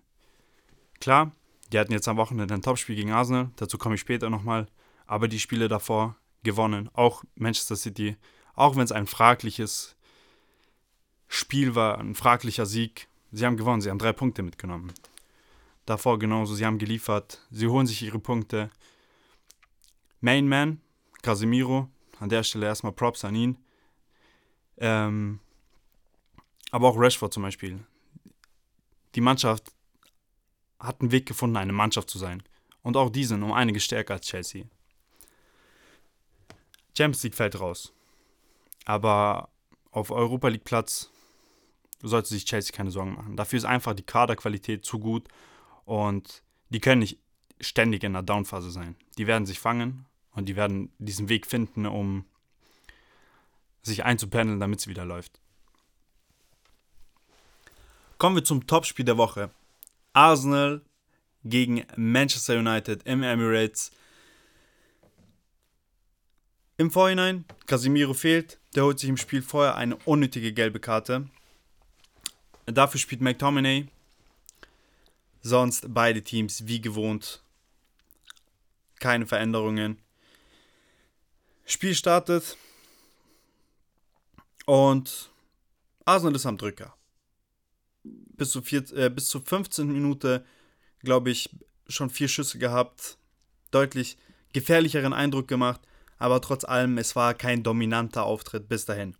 Klar, 1.00 1.32
die 1.72 1.80
hatten 1.80 1.94
jetzt 1.94 2.08
am 2.08 2.18
Wochenende 2.18 2.54
ein 2.54 2.62
Topspiel 2.62 2.96
gegen 2.96 3.12
Arsenal. 3.12 3.52
Dazu 3.56 3.78
komme 3.78 3.96
ich 3.96 4.02
später 4.02 4.30
nochmal. 4.30 4.68
Aber 5.08 5.30
die 5.30 5.40
Spiele 5.40 5.70
davor 5.70 6.18
gewonnen. 6.44 6.90
Auch 6.94 7.24
Manchester 7.36 7.78
City. 7.78 8.18
Auch 8.54 8.76
wenn 8.76 8.84
es 8.84 8.92
ein 8.92 9.08
fragliches 9.08 9.96
Spiel 11.34 11.76
war, 11.76 11.98
ein 11.98 12.16
fraglicher 12.16 12.66
Sieg. 12.66 13.08
Sie 13.32 13.46
haben 13.46 13.58
gewonnen. 13.58 13.82
Sie 13.82 13.90
haben 13.90 14.00
drei 14.00 14.14
Punkte 14.14 14.44
mitgenommen 14.44 14.92
davor 15.86 16.20
genauso. 16.20 16.56
Sie 16.56 16.66
haben 16.66 16.78
geliefert. 16.78 17.42
Sie 17.52 17.68
holen 17.68 17.88
sich 17.88 18.02
ihre 18.02 18.20
Punkte. 18.20 18.70
Mainman, 20.22 20.82
Casemiro, 21.22 21.90
an 22.20 22.30
der 22.30 22.44
Stelle 22.44 22.68
erstmal 22.68 22.94
Props 22.94 23.26
an 23.26 23.36
ihn. 23.36 23.58
Ähm, 24.78 25.40
aber 26.72 26.88
auch 26.88 26.98
Rashford 26.98 27.34
zum 27.34 27.44
Beispiel. 27.44 27.80
Die 29.16 29.22
Mannschaft 29.22 29.72
hat 30.80 31.02
einen 31.02 31.12
Weg 31.12 31.26
gefunden, 31.26 31.58
eine 31.58 31.74
Mannschaft 31.74 32.10
zu 32.10 32.18
sein. 32.18 32.44
Und 32.82 32.98
auch 32.98 33.10
die 33.10 33.26
sind 33.26 33.44
um 33.44 33.52
einiges 33.52 33.84
stärker 33.84 34.16
als 34.16 34.26
Chelsea. 34.26 34.66
Champions 36.98 37.24
League 37.24 37.36
fällt 37.36 37.60
raus. 37.60 37.94
Aber 38.86 39.50
auf 39.92 40.10
Europa 40.12 40.48
League 40.48 40.64
Platz 40.64 41.12
sollte 42.08 42.30
sich 42.30 42.46
Chelsea 42.46 42.76
keine 42.76 42.92
Sorgen 42.92 43.14
machen. 43.14 43.36
Dafür 43.36 43.58
ist 43.58 43.66
einfach 43.66 43.94
die 43.94 44.04
Kaderqualität 44.04 44.86
zu 44.86 45.00
gut 45.00 45.28
und 45.86 46.44
die 46.70 46.80
können 46.80 47.00
nicht 47.00 47.20
ständig 47.60 48.04
in 48.04 48.14
der 48.14 48.24
Downphase 48.24 48.72
sein. 48.72 48.96
Die 49.18 49.28
werden 49.28 49.46
sich 49.46 49.60
fangen 49.60 50.06
und 50.32 50.48
die 50.48 50.56
werden 50.56 50.92
diesen 50.98 51.30
Weg 51.30 51.46
finden, 51.46 51.86
um 51.86 52.26
sich 53.84 54.04
einzupendeln, 54.04 54.60
damit 54.60 54.80
es 54.80 54.88
wieder 54.88 55.06
läuft. 55.06 55.40
Kommen 58.18 58.36
wir 58.36 58.44
zum 58.44 58.68
Topspiel 58.68 59.06
der 59.06 59.18
Woche. 59.18 59.50
Arsenal 60.14 60.82
gegen 61.44 61.84
Manchester 61.96 62.60
United 62.60 63.04
im 63.04 63.24
Emirates. 63.24 63.92
Im 66.78 66.92
Vorhinein, 66.92 67.46
Casemiro 67.66 68.14
fehlt, 68.14 68.60
der 68.76 68.86
holt 68.86 69.00
sich 69.00 69.10
im 69.10 69.18
Spiel 69.18 69.42
vorher 69.42 69.76
eine 69.76 69.96
unnötige 70.06 70.54
gelbe 70.54 70.80
Karte. 70.80 71.30
Dafür 72.74 73.00
spielt 73.00 73.22
McTominay, 73.22 73.88
Sonst 75.42 75.86
beide 75.90 76.22
Teams 76.24 76.68
wie 76.68 76.82
gewohnt. 76.82 77.42
Keine 79.00 79.26
Veränderungen. 79.26 79.98
Spiel 81.66 81.96
startet. 81.96 82.58
Und 84.66 85.32
Arsenal 86.06 86.36
ist 86.36 86.46
am 86.46 86.58
Drücker. 86.58 86.96
Bis, 88.04 88.52
zu 88.52 88.62
vier, 88.62 88.84
äh, 88.94 89.10
bis 89.10 89.30
zur 89.30 89.42
15. 89.42 89.92
Minute, 89.92 90.46
glaube 91.00 91.32
ich, 91.32 91.50
schon 91.88 92.12
vier 92.12 92.28
Schüsse 92.28 92.60
gehabt. 92.60 93.18
Deutlich 93.72 94.18
gefährlicheren 94.54 95.14
Eindruck 95.14 95.48
gemacht. 95.48 95.82
Aber 96.20 96.40
trotz 96.40 96.66
allem, 96.66 97.00
es 97.00 97.16
war 97.16 97.34
kein 97.34 97.64
dominanter 97.64 98.24
Auftritt 98.24 98.70
bis 98.70 98.86
dahin. 98.86 99.16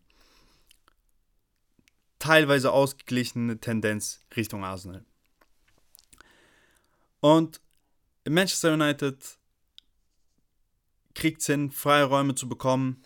Teilweise 2.22 2.72
ausgeglichene 2.72 3.58
Tendenz 3.60 4.24
Richtung 4.36 4.64
Arsenal. 4.64 5.04
Und 7.20 7.60
Manchester 8.30 8.74
United 8.74 9.40
kriegt 11.16 11.42
es 11.42 11.48
hin, 11.48 11.72
freie 11.72 12.04
Räume 12.04 12.36
zu 12.36 12.48
bekommen 12.48 13.02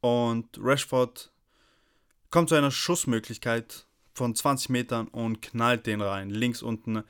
Und 0.00 0.58
Rashford 0.58 1.30
kommt 2.30 2.48
zu 2.48 2.54
einer 2.54 2.70
Schussmöglichkeit 2.70 3.86
von 4.14 4.34
20 4.34 4.70
Metern 4.70 5.08
und 5.08 5.42
knallt 5.42 5.86
den 5.86 6.00
rein. 6.00 6.30
Links 6.30 6.62
unten. 6.62 7.04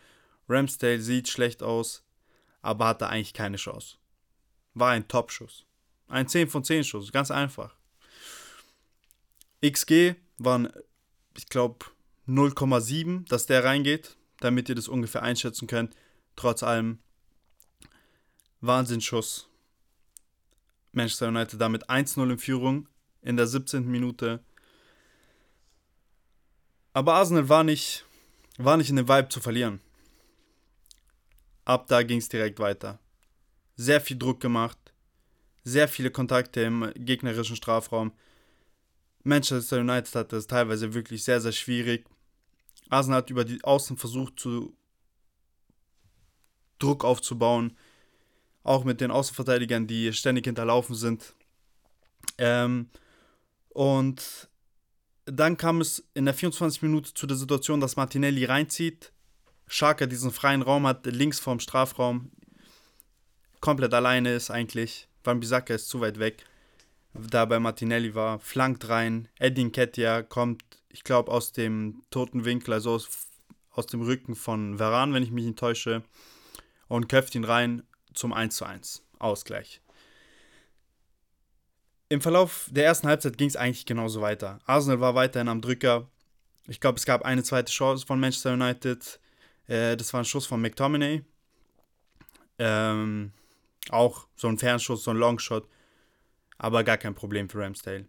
Ramsdale 0.48 1.00
sieht 1.00 1.28
schlecht 1.28 1.62
aus, 1.62 2.02
aber 2.60 2.88
hatte 2.88 3.08
eigentlich 3.08 3.34
keine 3.34 3.56
Chance. 3.56 3.98
War 4.74 4.90
ein 4.90 5.06
Top-Schuss. 5.06 5.64
Ein 6.08 6.26
10 6.26 6.48
von 6.48 6.64
10 6.64 6.82
Schuss, 6.82 7.12
ganz 7.12 7.30
einfach. 7.30 7.76
XG 9.64 10.16
waren, 10.38 10.72
ich 11.36 11.48
glaube, 11.48 11.86
0,7, 12.28 13.28
dass 13.28 13.46
der 13.46 13.64
reingeht, 13.64 14.16
damit 14.40 14.68
ihr 14.68 14.74
das 14.74 14.88
ungefähr 14.88 15.22
einschätzen 15.22 15.66
könnt. 15.66 15.94
Trotz 16.34 16.62
allem 16.62 16.98
Wahnsinnsschuss. 18.60 19.48
Manchester 20.92 21.28
United 21.28 21.60
damit 21.60 21.88
1-0 21.88 22.30
in 22.32 22.38
Führung 22.38 22.88
in 23.22 23.36
der 23.36 23.46
17. 23.46 23.86
Minute. 23.86 24.40
Aber 26.92 27.14
Arsenal 27.14 27.48
war 27.48 27.64
nicht, 27.64 28.04
war 28.56 28.76
nicht 28.76 28.90
in 28.90 28.96
dem 28.96 29.08
Vibe 29.08 29.28
zu 29.28 29.40
verlieren. 29.40 29.80
Ab 31.64 31.88
da 31.88 32.02
ging 32.02 32.18
es 32.18 32.28
direkt 32.28 32.58
weiter. 32.58 32.98
Sehr 33.76 34.00
viel 34.00 34.16
Druck 34.16 34.40
gemacht, 34.40 34.78
sehr 35.64 35.88
viele 35.88 36.10
Kontakte 36.10 36.62
im 36.62 36.90
gegnerischen 36.94 37.56
Strafraum. 37.56 38.12
Manchester 39.26 39.80
United 39.80 40.14
hatte 40.14 40.36
es 40.36 40.46
teilweise 40.46 40.94
wirklich 40.94 41.24
sehr, 41.24 41.40
sehr 41.40 41.52
schwierig. 41.52 42.06
Arsenal 42.88 43.18
hat 43.18 43.30
über 43.30 43.44
die 43.44 43.62
Außen 43.64 43.96
versucht, 43.96 44.38
zu 44.38 44.76
Druck 46.78 47.04
aufzubauen. 47.04 47.76
Auch 48.62 48.84
mit 48.84 49.00
den 49.00 49.10
Außenverteidigern, 49.10 49.88
die 49.88 50.12
ständig 50.12 50.44
hinterlaufen 50.44 50.94
sind. 50.94 51.34
Ähm, 52.38 52.88
und 53.70 54.48
dann 55.24 55.56
kam 55.56 55.80
es 55.80 56.04
in 56.14 56.24
der 56.24 56.34
24 56.34 56.82
Minute 56.82 57.12
zu 57.12 57.26
der 57.26 57.36
Situation, 57.36 57.80
dass 57.80 57.96
Martinelli 57.96 58.44
reinzieht. 58.44 59.12
Scharker 59.66 60.06
diesen 60.06 60.30
freien 60.30 60.62
Raum 60.62 60.86
hat, 60.86 61.04
links 61.06 61.40
vorm 61.40 61.58
Strafraum. 61.58 62.30
Komplett 63.58 63.92
alleine 63.92 64.34
ist 64.34 64.50
eigentlich. 64.50 65.08
Van 65.24 65.40
Bissaka 65.40 65.74
ist 65.74 65.88
zu 65.88 66.00
weit 66.00 66.20
weg. 66.20 66.44
Da 67.18 67.44
bei 67.44 67.58
Martinelli 67.58 68.14
war, 68.14 68.38
flankt 68.38 68.88
rein. 68.88 69.28
Edin 69.38 69.72
Ketia 69.72 70.22
kommt, 70.22 70.62
ich 70.88 71.04
glaube, 71.04 71.30
aus 71.30 71.52
dem 71.52 72.02
toten 72.10 72.44
Winkel, 72.44 72.74
also 72.74 72.92
aus, 72.92 73.08
aus 73.70 73.86
dem 73.86 74.02
Rücken 74.02 74.34
von 74.34 74.78
Veran, 74.78 75.14
wenn 75.14 75.22
ich 75.22 75.30
mich 75.30 75.44
nicht 75.44 75.58
täusche. 75.58 76.02
Und 76.88 77.08
köpft 77.08 77.34
ihn 77.34 77.44
rein 77.44 77.82
zum 78.14 78.32
1:1. 78.32 79.02
Ausgleich. 79.18 79.80
Im 82.08 82.20
Verlauf 82.20 82.68
der 82.70 82.84
ersten 82.84 83.08
Halbzeit 83.08 83.36
ging 83.36 83.48
es 83.48 83.56
eigentlich 83.56 83.86
genauso 83.86 84.20
weiter. 84.20 84.60
Arsenal 84.66 85.00
war 85.00 85.14
weiterhin 85.16 85.48
am 85.48 85.60
Drücker. 85.60 86.08
Ich 86.68 86.80
glaube, 86.80 86.98
es 86.98 87.04
gab 87.04 87.22
eine 87.24 87.42
zweite 87.42 87.72
Chance 87.72 88.06
von 88.06 88.20
Manchester 88.20 88.52
United. 88.52 89.18
Äh, 89.66 89.96
das 89.96 90.12
war 90.12 90.20
ein 90.20 90.24
Schuss 90.24 90.46
von 90.46 90.60
McTominay. 90.60 91.24
Ähm, 92.58 93.32
auch 93.90 94.26
so 94.36 94.48
ein 94.48 94.58
Fernschuss, 94.58 95.02
so 95.02 95.10
ein 95.10 95.16
Longshot. 95.16 95.68
Aber 96.58 96.84
gar 96.84 96.96
kein 96.96 97.14
Problem 97.14 97.48
für 97.48 97.58
Ramsdale. 97.58 98.06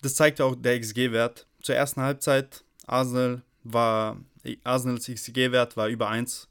Das 0.00 0.14
zeigt 0.14 0.40
auch 0.40 0.54
der 0.54 0.80
XG-Wert. 0.80 1.46
Zur 1.60 1.74
ersten 1.74 2.00
Halbzeit, 2.00 2.64
Arsenal 2.86 3.42
war, 3.64 4.18
Arsenals 4.64 5.06
XG-Wert 5.06 5.76
war 5.76 5.88
über 5.88 6.08
1. 6.08 6.48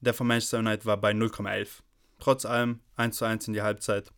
Der 0.00 0.14
von 0.14 0.26
Manchester 0.26 0.58
United 0.58 0.86
war 0.86 0.96
bei 0.96 1.12
0,11. 1.12 1.82
Trotz 2.18 2.44
allem 2.44 2.80
1 2.96 3.16
zu 3.16 3.24
1 3.24 3.48
in 3.48 3.54
die 3.54 3.62
Halbzeit. 3.62 4.12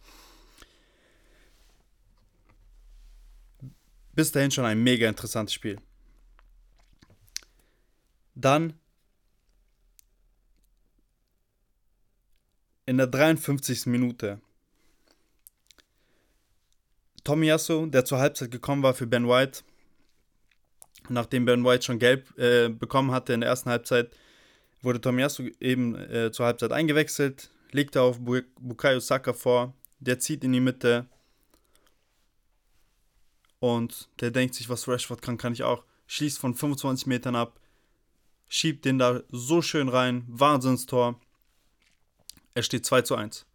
Bis 4.14 4.30
dahin 4.30 4.50
schon 4.50 4.64
ein 4.64 4.82
mega 4.82 5.08
interessantes 5.08 5.54
Spiel. 5.54 5.80
Dann 8.34 8.74
in 12.86 12.98
der 12.98 13.06
53. 13.06 13.86
Minute 13.86 14.40
Tomiyasu, 17.24 17.86
der 17.86 18.04
zur 18.04 18.18
Halbzeit 18.18 18.50
gekommen 18.50 18.82
war 18.82 18.94
für 18.94 19.06
Ben 19.06 19.28
White, 19.28 19.60
nachdem 21.08 21.44
Ben 21.44 21.64
White 21.64 21.84
schon 21.84 21.98
gelb 21.98 22.36
äh, 22.38 22.68
bekommen 22.68 23.12
hatte 23.12 23.32
in 23.32 23.40
der 23.40 23.50
ersten 23.50 23.70
Halbzeit, 23.70 24.10
wurde 24.82 25.00
Tomiyasu 25.00 25.50
eben 25.60 25.94
äh, 25.94 26.32
zur 26.32 26.46
Halbzeit 26.46 26.72
eingewechselt, 26.72 27.50
legte 27.70 28.02
auf 28.02 28.18
Bukayo 28.20 29.00
Saka 29.00 29.32
vor, 29.32 29.74
der 30.00 30.18
zieht 30.18 30.42
in 30.44 30.52
die 30.52 30.60
Mitte 30.60 31.06
und 33.60 34.08
der 34.20 34.32
denkt 34.32 34.56
sich, 34.56 34.68
was 34.68 34.88
Rashford 34.88 35.22
kann, 35.22 35.38
kann 35.38 35.52
ich 35.52 35.62
auch. 35.62 35.84
Schließt 36.08 36.38
von 36.38 36.54
25 36.54 37.06
Metern 37.06 37.36
ab, 37.36 37.60
schiebt 38.48 38.84
den 38.84 38.98
da 38.98 39.22
so 39.30 39.62
schön 39.62 39.88
rein, 39.88 40.24
Wahnsinnstor. 40.26 41.20
Er 42.54 42.62
steht 42.64 42.84
2 42.84 43.02
zu 43.02 43.14
1. 43.14 43.46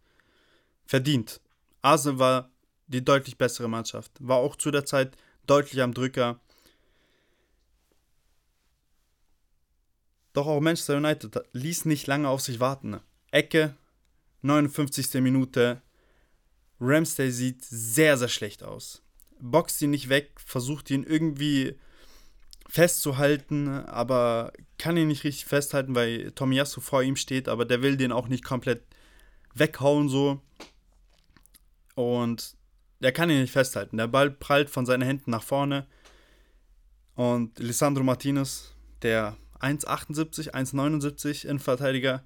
Verdient. 0.86 1.40
Arsenal 1.82 2.18
war 2.18 2.50
die 2.88 3.04
deutlich 3.04 3.38
bessere 3.38 3.68
Mannschaft, 3.68 4.12
war 4.20 4.38
auch 4.38 4.56
zu 4.56 4.70
der 4.70 4.84
Zeit 4.84 5.16
deutlich 5.46 5.80
am 5.82 5.94
Drücker. 5.94 6.40
Doch 10.32 10.46
auch 10.46 10.60
Manchester 10.60 10.96
United 10.96 11.40
ließ 11.52 11.84
nicht 11.84 12.06
lange 12.06 12.28
auf 12.28 12.40
sich 12.40 12.60
warten. 12.60 13.00
Ecke, 13.30 13.74
59. 14.42 15.14
Minute. 15.14 15.82
Ramsday 16.80 17.30
sieht 17.30 17.64
sehr, 17.64 18.16
sehr 18.16 18.28
schlecht 18.28 18.62
aus 18.62 19.02
boxt 19.40 19.80
ihn 19.82 19.90
nicht 19.90 20.08
weg, 20.08 20.32
versucht 20.44 20.90
ihn 20.90 21.04
irgendwie 21.04 21.76
festzuhalten, 22.68 23.68
aber 23.68 24.52
kann 24.76 24.96
ihn 24.96 25.08
nicht 25.08 25.24
richtig 25.24 25.46
festhalten, 25.46 25.94
weil 25.94 26.32
Tomiyasu 26.32 26.80
vor 26.80 27.02
ihm 27.02 27.16
steht, 27.16 27.48
aber 27.48 27.64
der 27.64 27.82
will 27.82 27.96
den 27.96 28.12
auch 28.12 28.28
nicht 28.28 28.44
komplett 28.44 28.82
weghauen 29.54 30.08
so. 30.08 30.40
Und 31.94 32.56
der 33.00 33.12
kann 33.12 33.30
ihn 33.30 33.40
nicht 33.40 33.52
festhalten. 33.52 33.96
Der 33.96 34.08
Ball 34.08 34.30
prallt 34.30 34.70
von 34.70 34.86
seinen 34.86 35.02
Händen 35.02 35.30
nach 35.30 35.42
vorne. 35.42 35.86
Und 37.14 37.58
Lissandro 37.58 38.02
Martinez, 38.02 38.74
der 39.02 39.36
1,78, 39.60 40.52
1,79 40.52 41.44
Innenverteidiger, 41.44 42.24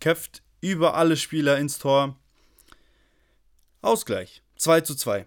köpft 0.00 0.42
über 0.60 0.94
alle 0.94 1.16
Spieler 1.16 1.58
ins 1.58 1.78
Tor. 1.78 2.18
Ausgleich. 3.82 4.42
2 4.56 4.80
zu 4.80 4.94
2. 4.94 5.26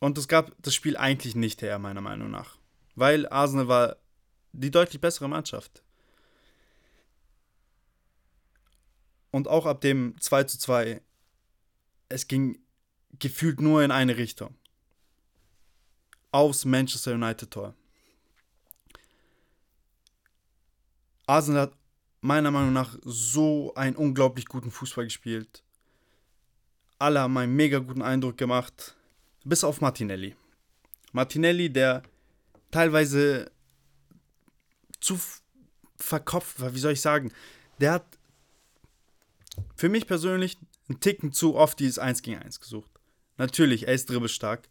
Und 0.00 0.18
es 0.18 0.28
gab 0.28 0.52
das 0.60 0.74
Spiel 0.74 0.96
eigentlich 0.96 1.34
nicht 1.34 1.62
her, 1.62 1.78
meiner 1.78 2.00
Meinung 2.00 2.30
nach. 2.30 2.58
Weil 2.94 3.28
Arsenal 3.28 3.68
war 3.68 3.96
die 4.52 4.70
deutlich 4.70 5.00
bessere 5.00 5.28
Mannschaft. 5.28 5.82
Und 9.30 9.48
auch 9.48 9.64
ab 9.66 9.80
dem 9.80 10.14
2 10.20 10.44
zu 10.44 10.58
2, 10.58 11.00
es 12.08 12.28
ging 12.28 12.58
gefühlt 13.18 13.60
nur 13.60 13.82
in 13.82 13.90
eine 13.90 14.16
Richtung. 14.16 14.54
Aufs 16.30 16.64
Manchester 16.64 17.14
United 17.14 17.50
Tor. 17.50 17.74
Arsenal 21.26 21.62
hat 21.62 21.76
meiner 22.20 22.50
Meinung 22.50 22.72
nach 22.72 22.96
so 23.02 23.74
einen 23.74 23.96
unglaublich 23.96 24.46
guten 24.46 24.70
Fußball 24.70 25.04
gespielt. 25.04 25.62
Alle 26.98 27.20
haben 27.20 27.36
einen 27.36 27.54
mega 27.54 27.78
guten 27.78 28.02
Eindruck 28.02 28.38
gemacht. 28.38 28.94
Bis 29.44 29.64
auf 29.64 29.80
Martinelli. 29.80 30.36
Martinelli, 31.12 31.70
der 31.70 32.02
teilweise 32.70 33.50
zu 35.00 35.20
verkopft 35.96 36.60
war, 36.60 36.74
wie 36.74 36.78
soll 36.78 36.92
ich 36.92 37.00
sagen, 37.00 37.32
der 37.80 37.92
hat 37.92 38.06
für 39.76 39.88
mich 39.88 40.06
persönlich 40.06 40.58
einen 40.88 41.00
Ticken 41.00 41.32
zu 41.32 41.56
oft 41.56 41.78
dieses 41.80 41.98
1 41.98 42.22
gegen 42.22 42.40
1 42.40 42.60
gesucht. 42.60 42.91
Natürlich, 43.36 43.86
er 43.86 43.94
ist 43.94 44.08
dribbelstark, 44.08 44.68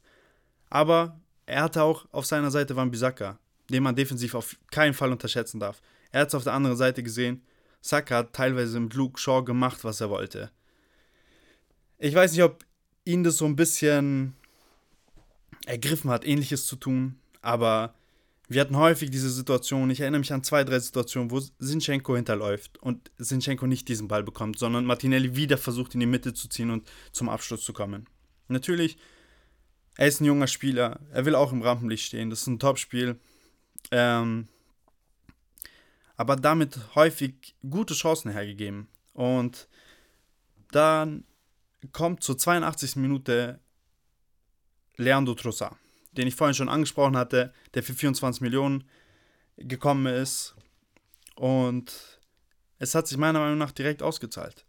aber 0.69 1.19
er 1.45 1.63
hatte 1.63 1.83
auch 1.83 2.05
auf 2.11 2.25
seiner 2.25 2.51
Seite 2.51 2.75
Van 2.75 2.91
Bissaka, 2.91 3.39
den 3.69 3.83
man 3.83 3.95
defensiv 3.95 4.35
auf 4.35 4.57
keinen 4.71 4.93
Fall 4.93 5.11
unterschätzen 5.11 5.59
darf. 5.59 5.81
Er 6.11 6.21
hat 6.21 6.29
es 6.29 6.35
auf 6.35 6.43
der 6.43 6.53
anderen 6.53 6.77
Seite 6.77 7.03
gesehen. 7.03 7.41
Saka 7.81 8.17
hat 8.17 8.33
teilweise 8.33 8.79
mit 8.79 8.93
Luke 8.93 9.19
Shaw 9.19 9.43
gemacht, 9.43 9.83
was 9.83 10.01
er 10.01 10.09
wollte. 10.09 10.51
Ich 11.97 12.13
weiß 12.13 12.31
nicht, 12.31 12.43
ob 12.43 12.63
ihn 13.05 13.23
das 13.23 13.37
so 13.37 13.45
ein 13.45 13.55
bisschen 13.55 14.35
ergriffen 15.65 16.09
hat, 16.09 16.25
ähnliches 16.25 16.65
zu 16.65 16.75
tun. 16.75 17.19
Aber 17.41 17.93
wir 18.47 18.61
hatten 18.61 18.77
häufig 18.77 19.09
diese 19.09 19.29
Situation, 19.29 19.89
ich 19.89 20.01
erinnere 20.01 20.19
mich 20.19 20.33
an 20.33 20.43
zwei, 20.43 20.63
drei 20.63 20.79
Situationen, 20.79 21.31
wo 21.31 21.41
Sinchenko 21.59 22.15
hinterläuft 22.15 22.77
und 22.81 23.11
Sinchenko 23.17 23.65
nicht 23.65 23.87
diesen 23.87 24.07
Ball 24.07 24.23
bekommt, 24.23 24.59
sondern 24.59 24.85
Martinelli 24.85 25.35
wieder 25.35 25.57
versucht, 25.57 25.93
in 25.93 26.01
die 26.01 26.05
Mitte 26.05 26.33
zu 26.33 26.49
ziehen 26.49 26.69
und 26.69 26.89
zum 27.11 27.29
Abschluss 27.29 27.63
zu 27.63 27.73
kommen. 27.73 28.07
Natürlich, 28.51 28.97
er 29.97 30.07
ist 30.07 30.21
ein 30.21 30.25
junger 30.25 30.47
Spieler, 30.47 30.99
er 31.11 31.25
will 31.25 31.35
auch 31.35 31.51
im 31.51 31.61
Rampenlicht 31.61 32.05
stehen, 32.05 32.29
das 32.29 32.41
ist 32.41 32.47
ein 32.47 32.59
Topspiel. 32.59 33.19
Ähm, 33.91 34.47
aber 36.17 36.35
damit 36.35 36.79
häufig 36.95 37.55
gute 37.67 37.93
Chancen 37.95 38.31
hergegeben. 38.31 38.87
Und 39.13 39.67
dann 40.71 41.23
kommt 41.91 42.23
zur 42.23 42.37
82. 42.37 42.97
Minute 42.97 43.59
Leandro 44.97 45.33
Trossard, 45.33 45.75
den 46.11 46.27
ich 46.27 46.35
vorhin 46.35 46.53
schon 46.53 46.69
angesprochen 46.69 47.17
hatte, 47.17 47.53
der 47.73 47.81
für 47.83 47.93
24 47.93 48.41
Millionen 48.41 48.83
gekommen 49.57 50.05
ist. 50.05 50.55
Und 51.35 52.19
es 52.77 52.93
hat 52.93 53.07
sich 53.07 53.17
meiner 53.17 53.39
Meinung 53.39 53.57
nach 53.57 53.71
direkt 53.71 54.03
ausgezahlt. 54.03 54.65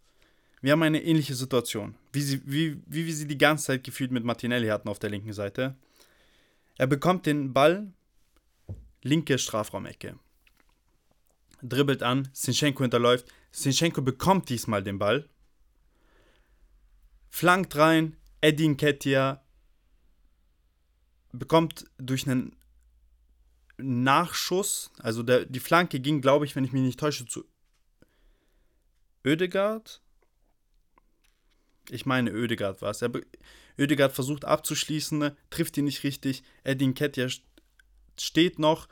Wir 0.63 0.73
haben 0.73 0.83
eine 0.83 1.03
ähnliche 1.03 1.35
Situation, 1.35 1.97
wie, 2.13 2.23
sie, 2.23 2.41
wie, 2.47 2.81
wie 2.87 3.05
wir 3.05 3.15
sie 3.15 3.27
die 3.27 3.37
ganze 3.37 3.67
Zeit 3.67 3.85
gefühlt 3.85 4.13
mit 4.13 4.25
Martinelli 4.25 4.69
hatten 4.69 4.89
auf 4.89 5.01
der 5.01 5.11
linken 5.11 5.33
Seite. 5.33 5.77
Er 6.79 6.87
bekommt 6.87 7.27
den 7.27 7.53
Ball, 7.53 7.93
linke 9.03 9.39
Strafraumecke. 9.39 10.19
Dribbelt 11.63 12.05
an, 12.05 12.29
Sinchenko 12.33 12.85
hinterläuft. 12.85 13.27
Sinchenko 13.51 14.03
bekommt 14.03 14.49
diesmal 14.49 14.85
den 14.85 14.99
Ball. 14.99 15.29
Flankt 17.29 17.77
rein, 17.77 18.17
Edin 18.41 18.77
Ketia 18.77 19.43
bekommt 21.33 21.87
durch 21.99 22.29
einen 22.29 22.55
Nachschuss, 23.79 24.93
also 24.99 25.23
der, 25.23 25.47
die 25.47 25.61
Flanke 25.61 25.99
ging, 25.99 26.21
glaube 26.21 26.45
ich, 26.45 26.55
wenn 26.55 26.65
ich 26.65 26.73
mich 26.73 26.83
nicht 26.83 27.01
täusche, 27.01 27.27
zu 27.27 27.45
Ödegard. 29.25 30.03
Ich 31.93 32.07
meine, 32.07 32.31
Ödegard 32.31 32.81
war 32.81 32.91
es. 32.91 33.05
Ödegard 33.79 34.13
versucht 34.13 34.45
abzuschließen, 34.45 35.33
trifft 35.51 35.77
ihn 35.77 35.85
nicht 35.85 36.05
richtig. 36.05 36.43
Edin 36.65 36.95
Ketja 36.95 37.29
steht 38.19 38.59
noch 38.59 38.89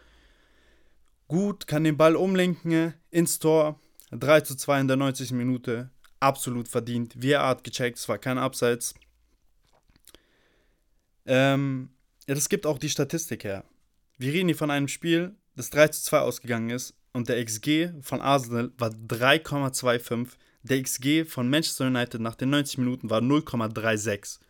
gut, 1.27 1.67
kann 1.67 1.85
den 1.85 1.97
Ball 1.97 2.15
umlenken 2.15 2.95
ins 3.11 3.39
Tor. 3.39 3.81
3 4.11 4.43
zu 4.43 4.57
2 4.57 4.81
in 4.81 4.89
der 4.89 4.97
90. 4.97 5.31
Minute. 5.33 5.91
Absolut 6.19 6.69
verdient. 6.69 7.15
VR 7.15 7.47
hat 7.47 7.65
gecheckt, 7.65 7.99
es 7.99 8.09
war 8.09 8.19
kein 8.19 8.37
Abseits. 8.37 8.95
Ähm, 11.25 11.91
ja, 12.27 12.35
das 12.35 12.49
gibt 12.49 12.67
auch 12.67 12.79
die 12.79 12.91
Statistik 12.91 13.45
her. 13.45 13.65
Wir 14.19 14.33
reden 14.33 14.49
hier 14.49 14.57
von 14.57 14.71
einem 14.71 14.89
Spiel, 14.89 15.37
das 15.57 15.71
3 15.71 15.89
zu 15.89 16.03
2 16.03 16.19
ausgegangen 16.19 16.71
ist 16.71 16.95
und 17.13 17.29
der 17.29 17.43
XG 17.43 17.91
von 18.03 18.21
Arsenal 18.21 18.73
war 18.77 18.91
3,25. 18.91 20.33
Der 20.63 20.83
XG 20.83 21.25
von 21.25 21.49
Manchester 21.49 21.87
United 21.87 22.21
nach 22.21 22.35
den 22.35 22.51
90 22.51 22.79
Minuten 22.79 23.09
war 23.09 23.21
0,36. 23.21 24.41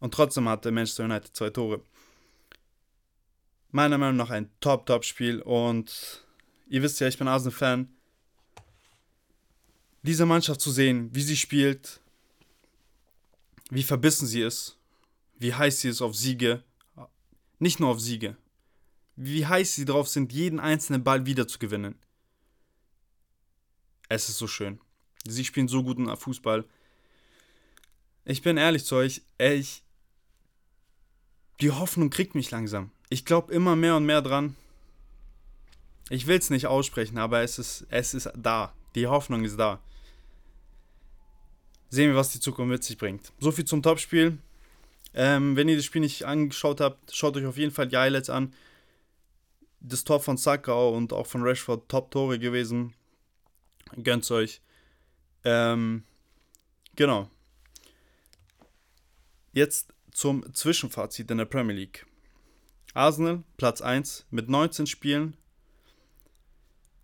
Und 0.00 0.12
trotzdem 0.12 0.48
hatte 0.48 0.70
Manchester 0.70 1.04
United 1.04 1.34
zwei 1.34 1.50
Tore. 1.50 1.82
Meiner 3.70 3.96
Meinung 3.96 4.16
nach 4.16 4.30
ein 4.30 4.50
Top-Top-Spiel 4.60 5.40
und 5.40 6.26
ihr 6.68 6.82
wisst 6.82 7.00
ja, 7.00 7.08
ich 7.08 7.16
bin 7.16 7.28
Arsenal-Fan. 7.28 7.88
Diese 10.02 10.26
Mannschaft 10.26 10.60
zu 10.60 10.70
sehen, 10.70 11.08
wie 11.14 11.22
sie 11.22 11.36
spielt, 11.36 12.00
wie 13.70 13.84
verbissen 13.84 14.26
sie 14.26 14.42
ist, 14.42 14.76
wie 15.38 15.54
heiß 15.54 15.80
sie 15.80 15.88
ist 15.88 16.02
auf 16.02 16.14
Siege, 16.14 16.62
nicht 17.60 17.80
nur 17.80 17.88
auf 17.88 18.00
Siege, 18.00 18.36
wie 19.16 19.46
heiß 19.46 19.74
sie 19.74 19.86
drauf 19.86 20.08
sind, 20.08 20.32
jeden 20.32 20.60
einzelnen 20.60 21.02
Ball 21.04 21.24
wieder 21.24 21.48
zu 21.48 21.58
gewinnen. 21.58 21.94
Es 24.08 24.28
ist 24.28 24.36
so 24.36 24.46
schön. 24.46 24.81
Sie 25.24 25.44
spielen 25.44 25.68
so 25.68 25.82
guten 25.82 26.14
Fußball. 26.14 26.64
Ich 28.24 28.42
bin 28.42 28.56
ehrlich 28.56 28.84
zu 28.84 28.96
euch, 28.96 29.22
ich. 29.38 29.82
Die 31.60 31.70
Hoffnung 31.70 32.10
kriegt 32.10 32.34
mich 32.34 32.50
langsam. 32.50 32.90
Ich 33.08 33.24
glaube 33.24 33.52
immer 33.52 33.76
mehr 33.76 33.96
und 33.96 34.06
mehr 34.06 34.22
dran. 34.22 34.56
Ich 36.10 36.26
will 36.26 36.38
es 36.38 36.50
nicht 36.50 36.66
aussprechen, 36.66 37.18
aber 37.18 37.42
es 37.42 37.58
ist, 37.58 37.86
es 37.88 38.14
ist 38.14 38.30
da. 38.36 38.72
Die 38.94 39.06
Hoffnung 39.06 39.44
ist 39.44 39.58
da. 39.58 39.80
Sehen 41.88 42.10
wir, 42.10 42.16
was 42.16 42.32
die 42.32 42.40
Zukunft 42.40 42.70
mit 42.70 42.84
sich 42.84 42.98
bringt. 42.98 43.32
So 43.38 43.52
viel 43.52 43.64
zum 43.64 43.82
Topspiel. 43.82 44.38
Ähm, 45.14 45.56
wenn 45.56 45.68
ihr 45.68 45.76
das 45.76 45.84
Spiel 45.84 46.00
nicht 46.00 46.24
angeschaut 46.24 46.80
habt, 46.80 47.14
schaut 47.14 47.36
euch 47.36 47.46
auf 47.46 47.58
jeden 47.58 47.72
Fall 47.72 47.86
die 47.86 47.96
Highlights 47.96 48.30
an 48.30 48.52
das 49.82 50.04
Tor 50.04 50.20
von 50.20 50.36
Saka 50.36 50.72
und 50.72 51.12
auch 51.12 51.26
von 51.26 51.42
Rashford 51.42 51.88
Top-Tore 51.88 52.38
gewesen. 52.38 52.94
Gönnt's 54.02 54.30
euch. 54.30 54.60
Ähm, 55.44 56.04
genau. 56.96 57.30
Jetzt 59.52 59.92
zum 60.12 60.52
Zwischenfazit 60.54 61.30
in 61.30 61.38
der 61.38 61.44
Premier 61.44 61.74
League. 61.74 62.06
Arsenal, 62.94 63.42
Platz 63.56 63.80
1 63.80 64.26
mit 64.30 64.48
19 64.48 64.86
Spielen. 64.86 65.36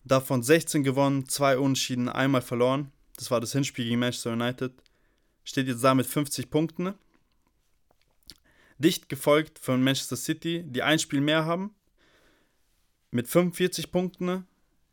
Davon 0.04 0.42
16 0.42 0.84
gewonnen, 0.84 1.28
2 1.28 1.58
Unentschieden, 1.58 2.08
einmal 2.08 2.42
verloren. 2.42 2.92
Das 3.16 3.30
war 3.30 3.40
das 3.40 3.52
Hinspiel 3.52 3.84
gegen 3.84 3.98
Manchester 3.98 4.32
United. 4.32 4.72
Steht 5.44 5.66
jetzt 5.66 5.82
da 5.82 5.94
mit 5.94 6.06
50 6.06 6.50
Punkten. 6.50 6.94
Dicht 8.78 9.08
gefolgt 9.08 9.58
von 9.58 9.82
Manchester 9.82 10.16
City, 10.16 10.62
die 10.64 10.82
ein 10.82 10.98
Spiel 10.98 11.20
mehr 11.20 11.44
haben 11.44 11.74
mit 13.10 13.28
45 13.28 13.90
Punkten, 13.90 14.46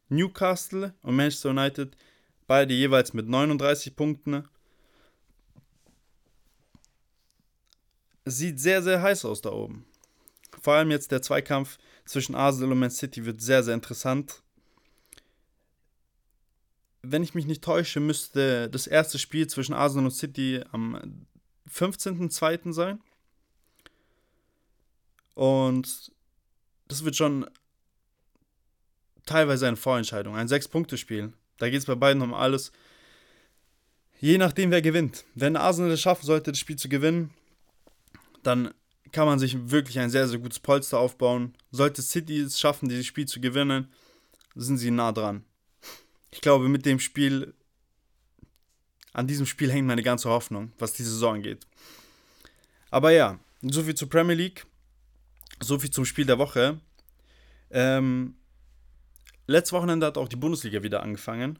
Newcastle 0.10 0.94
und 1.02 1.16
Manchester 1.16 1.50
United 1.50 1.96
beide 2.48 2.74
jeweils 2.74 3.14
mit 3.14 3.28
39 3.28 3.96
Punkten. 3.96 4.48
Sieht 8.26 8.60
sehr, 8.60 8.82
sehr 8.82 9.02
heiß 9.02 9.26
aus 9.26 9.42
da 9.42 9.52
oben. 9.52 9.86
Vor 10.62 10.74
allem 10.74 10.92
jetzt 10.92 11.12
der 11.12 11.22
Zweikampf 11.22 11.78
zwischen 12.06 12.36
Arsenal 12.36 12.72
und 12.72 12.80
Man 12.80 12.92
City 12.92 13.26
wird 13.26 13.42
sehr, 13.42 13.64
sehr 13.64 13.76
interessant. 13.76 14.42
Wenn 17.04 17.24
ich 17.24 17.36
mich 17.36 17.46
nicht 17.46 17.64
täusche, 17.64 18.00
müsste 18.00 18.70
das 18.70 18.88
erste 18.88 19.20
Spiel 19.20 19.46
zwischen 19.48 19.74
Arsenal 19.74 20.06
und 20.06 20.12
City 20.12 20.64
am 20.72 21.28
15.02. 21.70 22.74
sein. 22.74 23.00
Und 25.36 26.12
das 26.88 27.04
wird 27.04 27.16
schon 27.16 27.46
teilweise 29.26 29.68
eine 29.68 29.78
Vorentscheidung, 29.78 30.36
ein 30.36 30.48
Sechs-Punkte-Spiel. 30.48 31.34
Da 31.58 31.70
geht 31.70 31.80
es 31.80 31.86
bei 31.86 31.96
beiden 31.96 32.22
um 32.22 32.34
alles. 32.34 32.72
Je 34.20 34.38
nachdem, 34.38 34.72
wer 34.72 34.82
gewinnt. 34.82 35.26
Wenn 35.36 35.56
Arsenal 35.56 35.92
es 35.92 36.02
schaffen 36.02 36.26
sollte, 36.26 36.52
das 36.52 36.60
Spiel 36.60 36.78
zu 36.78 36.90
gewinnen, 36.90 37.32
dann 38.44 38.74
kann 39.12 39.28
man 39.28 39.40
sich 39.40 39.72
wirklich 39.72 40.00
ein 40.00 40.10
sehr, 40.10 40.28
sehr 40.28 40.40
gutes 40.40 40.60
Polster 40.60 41.00
aufbauen. 41.00 41.54
Sollte 41.72 42.02
City 42.02 42.40
es 42.40 42.60
schaffen, 42.60 42.90
dieses 42.90 43.06
Spiel 43.06 43.26
zu 43.26 43.40
gewinnen, 43.40 43.88
sind 44.56 44.78
sie 44.78 44.92
nah 44.92 45.12
dran. 45.12 45.44
Ich 46.32 46.42
glaube, 46.42 46.68
mit 46.68 46.86
dem 46.86 47.00
Spiel, 47.00 47.54
an 49.14 49.28
diesem 49.28 49.46
Spiel 49.46 49.72
hängt 49.72 49.88
meine 49.88 50.04
ganze 50.04 50.30
Hoffnung, 50.30 50.74
was 50.80 50.94
die 50.94 51.04
Saison 51.04 51.36
angeht. 51.36 51.66
Aber 52.92 53.12
ja, 53.12 53.40
so 53.62 53.84
viel 53.84 53.96
zur 53.96 54.10
Premier 54.10 54.36
League, 54.36 54.66
so 55.62 55.80
viel 55.80 55.92
zum 55.92 56.06
Spiel 56.06 56.26
der 56.26 56.38
Woche. 56.38 56.80
Ähm, 57.72 58.36
Letztes 59.48 59.74
Wochenende 59.74 60.08
hat 60.08 60.18
auch 60.18 60.28
die 60.28 60.36
Bundesliga 60.36 60.82
wieder 60.82 61.04
angefangen. 61.04 61.60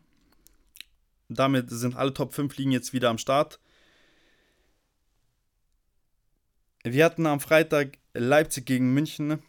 Damit 1.30 1.70
sind 1.70 1.96
alle 1.96 2.14
Top 2.14 2.34
5 2.34 2.56
Ligen 2.58 2.72
jetzt 2.72 2.94
wieder 2.94 3.10
am 3.10 3.18
Start. 3.18 3.60
Wir 6.84 7.06
hatten 7.06 7.26
am 7.26 7.40
Freitag 7.40 7.98
Leipzig 8.14 8.66
gegen 8.66 8.94
München, 8.94 9.42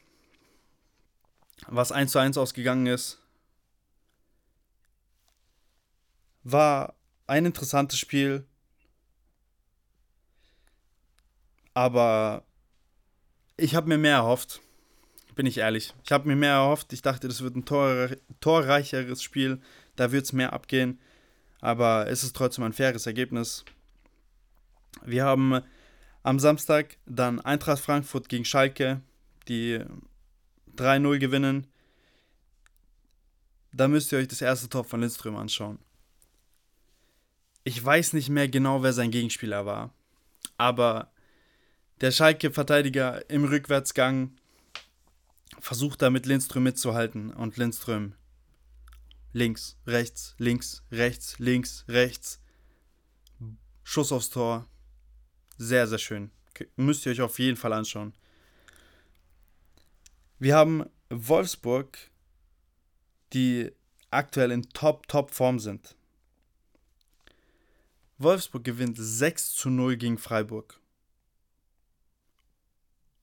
was 1.68 1.92
1 1.92 2.12
zu 2.12 2.18
1 2.18 2.38
ausgegangen 2.38 2.86
ist. 2.86 3.20
War 6.44 6.94
ein 7.26 7.44
interessantes 7.44 7.98
Spiel. 7.98 8.46
Aber 11.74 12.44
ich 13.56 13.74
habe 13.74 13.88
mir 13.88 13.98
mehr 13.98 14.16
erhofft 14.16 14.62
bin 15.36 15.46
ich 15.46 15.58
ehrlich. 15.58 15.94
Ich 16.02 16.10
habe 16.10 16.26
mir 16.26 16.34
mehr 16.34 16.54
erhofft. 16.54 16.92
Ich 16.92 17.02
dachte, 17.02 17.28
das 17.28 17.42
wird 17.42 17.54
ein 17.54 17.64
tor 17.64 18.08
torreicheres 18.40 19.22
Spiel. 19.22 19.60
Da 19.94 20.10
wird 20.10 20.24
es 20.24 20.32
mehr 20.32 20.52
abgehen. 20.52 20.98
Aber 21.60 22.08
es 22.08 22.24
ist 22.24 22.34
trotzdem 22.34 22.64
ein 22.64 22.72
faires 22.72 23.06
Ergebnis. 23.06 23.64
Wir 25.04 25.24
haben 25.24 25.60
am 26.22 26.40
Samstag 26.40 26.96
dann 27.06 27.40
Eintracht 27.40 27.80
Frankfurt 27.80 28.28
gegen 28.28 28.44
Schalke, 28.44 29.02
die 29.46 29.80
3-0 30.76 31.18
gewinnen. 31.18 31.66
Da 33.72 33.88
müsst 33.88 34.12
ihr 34.12 34.18
euch 34.18 34.28
das 34.28 34.40
erste 34.40 34.68
Tor 34.70 34.84
von 34.84 35.00
Lindström 35.00 35.36
anschauen. 35.36 35.78
Ich 37.62 37.84
weiß 37.84 38.14
nicht 38.14 38.30
mehr 38.30 38.48
genau, 38.48 38.82
wer 38.82 38.94
sein 38.94 39.10
Gegenspieler 39.10 39.66
war. 39.66 39.92
Aber 40.56 41.12
der 42.00 42.10
Schalke-Verteidiger 42.10 43.28
im 43.28 43.44
Rückwärtsgang 43.44 44.30
versucht 45.60 46.02
da 46.02 46.10
mit 46.10 46.26
Lindström 46.26 46.62
mitzuhalten 46.62 47.32
und 47.32 47.56
Lindström 47.56 48.14
links, 49.32 49.76
rechts, 49.86 50.34
links, 50.38 50.82
rechts, 50.90 51.38
links, 51.38 51.84
rechts. 51.88 52.40
Schuss 53.84 54.10
aufs 54.10 54.30
Tor. 54.30 54.66
Sehr, 55.58 55.86
sehr 55.86 55.98
schön. 55.98 56.30
Müsst 56.76 57.04
ihr 57.06 57.12
euch 57.12 57.20
auf 57.20 57.38
jeden 57.38 57.56
Fall 57.56 57.72
anschauen. 57.72 58.14
Wir 60.38 60.56
haben 60.56 60.84
Wolfsburg, 61.10 61.98
die 63.32 63.72
aktuell 64.10 64.50
in 64.50 64.68
Top, 64.70 65.06
Top 65.08 65.30
Form 65.30 65.58
sind. 65.58 65.96
Wolfsburg 68.18 68.64
gewinnt 68.64 68.96
6 68.98 69.52
zu 69.52 69.68
0 69.68 69.96
gegen 69.96 70.18
Freiburg. 70.18 70.80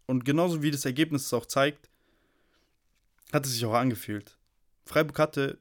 Und 0.05 0.25
genauso 0.25 0.61
wie 0.61 0.71
das 0.71 0.85
Ergebnis 0.85 1.25
es 1.25 1.33
auch 1.33 1.47
zeigt, 1.47 1.89
hat 3.33 3.45
es 3.45 3.53
sich 3.53 3.65
auch 3.65 3.73
angefühlt. 3.73 4.37
Freiburg 4.85 5.17
hatte 5.17 5.57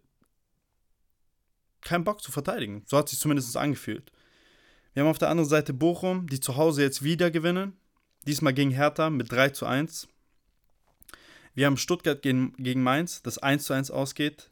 keinen 1.80 2.04
Bock 2.04 2.20
zu 2.20 2.30
verteidigen. 2.30 2.84
So 2.86 2.98
hat 2.98 3.06
es 3.06 3.12
sich 3.12 3.18
zumindest 3.18 3.56
angefühlt. 3.56 4.12
Wir 4.92 5.02
haben 5.02 5.10
auf 5.10 5.18
der 5.18 5.30
anderen 5.30 5.48
Seite 5.48 5.72
Bochum, 5.72 6.28
die 6.28 6.38
zu 6.38 6.56
Hause 6.56 6.82
jetzt 6.82 7.02
wieder 7.02 7.30
gewinnen. 7.30 7.76
Diesmal 8.26 8.52
gegen 8.52 8.70
Hertha 8.70 9.08
mit 9.10 9.32
3 9.32 9.50
zu 9.50 9.66
1. 9.66 10.06
Wir 11.54 11.66
haben 11.66 11.78
Stuttgart 11.78 12.20
gegen, 12.22 12.52
gegen 12.58 12.82
Mainz, 12.82 13.22
das 13.22 13.38
1 13.38 13.64
zu 13.64 13.72
1 13.72 13.90
ausgeht. 13.90 14.50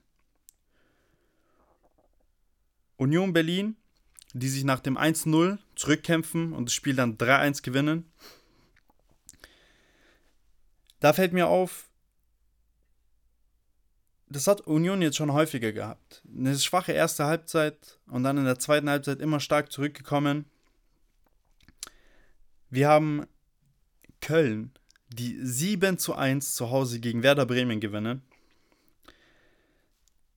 Union 2.96 3.32
Berlin, 3.32 3.76
die 4.32 4.48
sich 4.48 4.64
nach 4.64 4.80
dem 4.80 4.96
1-0 4.96 5.58
zurückkämpfen 5.76 6.52
und 6.52 6.66
das 6.66 6.74
Spiel 6.74 6.94
dann 6.96 7.16
3-1 7.16 7.62
gewinnen. 7.62 8.10
Da 11.00 11.12
fällt 11.12 11.32
mir 11.32 11.48
auf, 11.48 11.89
das 14.30 14.46
hat 14.46 14.62
Union 14.62 15.02
jetzt 15.02 15.16
schon 15.16 15.32
häufiger 15.32 15.72
gehabt. 15.72 16.22
Eine 16.34 16.56
schwache 16.56 16.92
erste 16.92 17.24
Halbzeit 17.24 17.98
und 18.06 18.22
dann 18.22 18.38
in 18.38 18.44
der 18.44 18.60
zweiten 18.60 18.88
Halbzeit 18.88 19.20
immer 19.20 19.40
stark 19.40 19.72
zurückgekommen. 19.72 20.44
Wir 22.70 22.88
haben 22.88 23.26
Köln, 24.20 24.72
die 25.08 25.36
7 25.42 25.98
zu 25.98 26.14
1 26.14 26.54
zu 26.54 26.70
Hause 26.70 27.00
gegen 27.00 27.24
Werder 27.24 27.44
Bremen 27.44 27.80
gewinnen. 27.80 28.22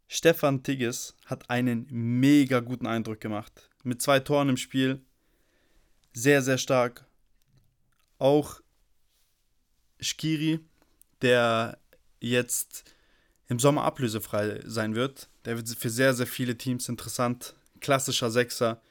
Stefan 0.07 0.63
Tigges 0.63 1.15
hat 1.25 1.51
einen 1.51 1.87
mega 1.91 2.59
guten 2.61 2.87
Eindruck 2.87 3.21
gemacht. 3.21 3.69
Mit 3.83 4.01
zwei 4.01 4.19
Toren 4.19 4.49
im 4.49 4.57
Spiel. 4.57 5.01
Sehr, 6.13 6.41
sehr 6.41 6.57
stark. 6.57 7.05
Auch 8.17 8.59
Skiri, 9.99 10.59
der 11.21 11.77
jetzt 12.19 12.92
im 13.53 13.59
Sommer 13.59 13.83
ablösefrei 13.83 14.61
sein 14.65 14.95
wird. 14.95 15.29
Der 15.45 15.57
wird 15.57 15.69
für 15.69 15.91
sehr, 15.91 16.15
sehr 16.15 16.25
viele 16.25 16.57
Teams 16.57 16.89
interessant. 16.89 17.55
Klassischer 17.81 18.31
Sechser. 18.31 18.81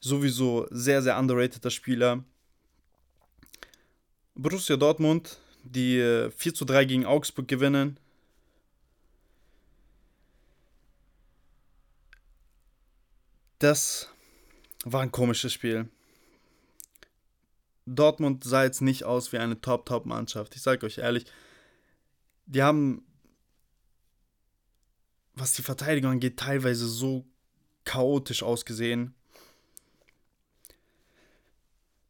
Sowieso 0.00 0.66
sehr, 0.70 1.02
sehr 1.02 1.18
underrateder 1.18 1.70
Spieler. 1.70 2.24
Borussia 4.34 4.76
Dortmund, 4.76 5.38
die 5.64 5.98
4 6.34 6.50
äh, 6.50 6.54
zu 6.54 6.64
3 6.64 6.86
gegen 6.86 7.04
Augsburg 7.04 7.46
gewinnen. 7.46 8.00
Das 13.58 14.08
war 14.84 15.02
ein 15.02 15.12
komisches 15.12 15.52
Spiel. 15.52 15.90
Dortmund 17.84 18.44
sah 18.44 18.64
jetzt 18.64 18.80
nicht 18.80 19.04
aus 19.04 19.32
wie 19.32 19.38
eine 19.38 19.60
Top-Top-Mannschaft. 19.60 20.56
Ich 20.56 20.62
sage 20.62 20.86
euch 20.86 20.96
ehrlich, 20.96 21.26
die 22.46 22.62
haben 22.62 23.04
was 25.34 25.52
die 25.52 25.62
Verteidigung 25.62 26.12
angeht, 26.12 26.36
teilweise 26.36 26.86
so 26.86 27.24
chaotisch 27.84 28.42
ausgesehen. 28.42 29.14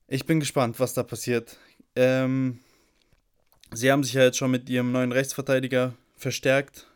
Ich 0.06 0.26
bin 0.26 0.40
gespannt, 0.40 0.78
was 0.80 0.94
da 0.94 1.02
passiert. 1.02 1.56
Ähm, 1.96 2.60
sie 3.72 3.90
haben 3.90 4.04
sich 4.04 4.14
ja 4.14 4.22
jetzt 4.22 4.36
schon 4.36 4.50
mit 4.50 4.68
ihrem 4.68 4.92
neuen 4.92 5.12
Rechtsverteidiger 5.12 5.94
verstärkt. 6.16 6.86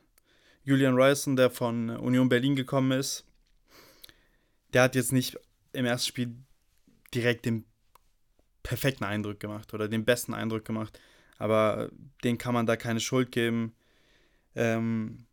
Julian 0.65 0.95
Ryerson, 0.95 1.37
der 1.37 1.51
von 1.51 1.91
Union 1.91 2.29
Berlin 2.29 2.55
gekommen 2.55 2.93
ist. 2.93 3.25
Der 4.75 4.83
hat 4.83 4.95
jetzt 4.95 5.13
nicht 5.13 5.39
im 5.73 5.87
ersten 5.87 6.09
Spiel 6.09 6.37
direkt 7.15 7.47
den 7.47 7.65
perfekten 8.63 9.05
Eindruck 9.05 9.41
gemacht 9.41 9.73
oder 9.73 9.89
den 9.89 10.05
besten 10.05 10.35
Eindruck 10.35 10.65
gemacht. 10.65 11.01
Aber 11.39 11.91
den 12.23 12.37
kann 12.37 12.53
man 12.53 12.67
da 12.67 12.77
keine 12.77 13.01
Schuld 13.01 13.33
geben. 13.33 13.75
Ähm, 14.55 15.25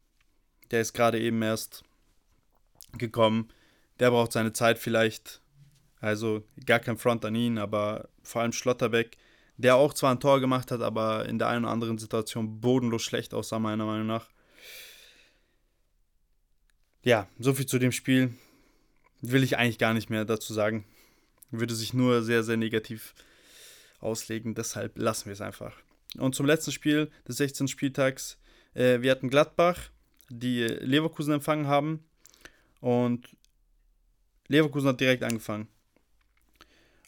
der 0.72 0.82
ist 0.82 0.94
gerade 0.94 1.20
eben 1.20 1.42
erst 1.42 1.84
gekommen. 2.98 3.50
Der 4.00 4.12
braucht 4.12 4.32
seine 4.32 4.54
Zeit 4.54 4.78
vielleicht. 4.78 5.42
Also 6.00 6.44
gar 6.66 6.80
kein 6.80 6.98
Front 6.98 7.26
an 7.26 7.36
ihn, 7.36 7.58
aber 7.58 8.10
vor 8.22 8.42
allem 8.42 8.52
Schlotterbeck, 8.52 9.18
der 9.58 9.76
auch 9.76 9.94
zwar 9.94 10.12
ein 10.12 10.20
Tor 10.20 10.40
gemacht 10.40 10.72
hat, 10.72 10.82
aber 10.82 11.28
in 11.28 11.40
der 11.40 11.48
einen 11.48 11.66
oder 11.66 11.74
anderen 11.74 11.98
Situation 11.98 12.60
bodenlos 12.60 13.04
schlecht 13.04 13.34
aussah, 13.34 13.60
meiner 13.60 13.86
Meinung 13.86 14.08
nach. 14.08 14.30
Ja, 17.04 17.28
soviel 17.40 17.66
zu 17.66 17.80
dem 17.80 17.92
Spiel. 17.92 18.34
Will 19.22 19.44
ich 19.44 19.58
eigentlich 19.58 19.80
gar 19.80 19.94
nicht 19.94 20.10
mehr 20.10 20.26
dazu 20.26 20.54
sagen. 20.54 20.86
Würde 21.52 21.74
sich 21.74 21.94
nur 21.94 22.22
sehr, 22.24 22.44
sehr 22.44 22.58
negativ 22.58 23.16
auslegen. 24.00 24.56
Deshalb 24.56 24.98
lassen 24.98 25.26
wir 25.26 25.34
es 25.34 25.42
einfach. 25.42 25.76
Und 26.18 26.36
zum 26.36 26.46
letzten 26.46 26.72
Spiel 26.72 27.12
des 27.28 27.38
16. 27.38 27.68
Spieltags. 27.68 28.38
Äh, 28.74 29.02
wir 29.02 29.12
hatten 29.12 29.30
Gladbach 29.30 29.90
die 30.30 30.64
Leverkusen 30.64 31.34
empfangen 31.34 31.68
haben. 31.68 32.04
Und 32.82 33.28
Leverkusen 34.48 34.90
hat 34.90 35.02
direkt 35.02 35.24
angefangen. 35.24 35.68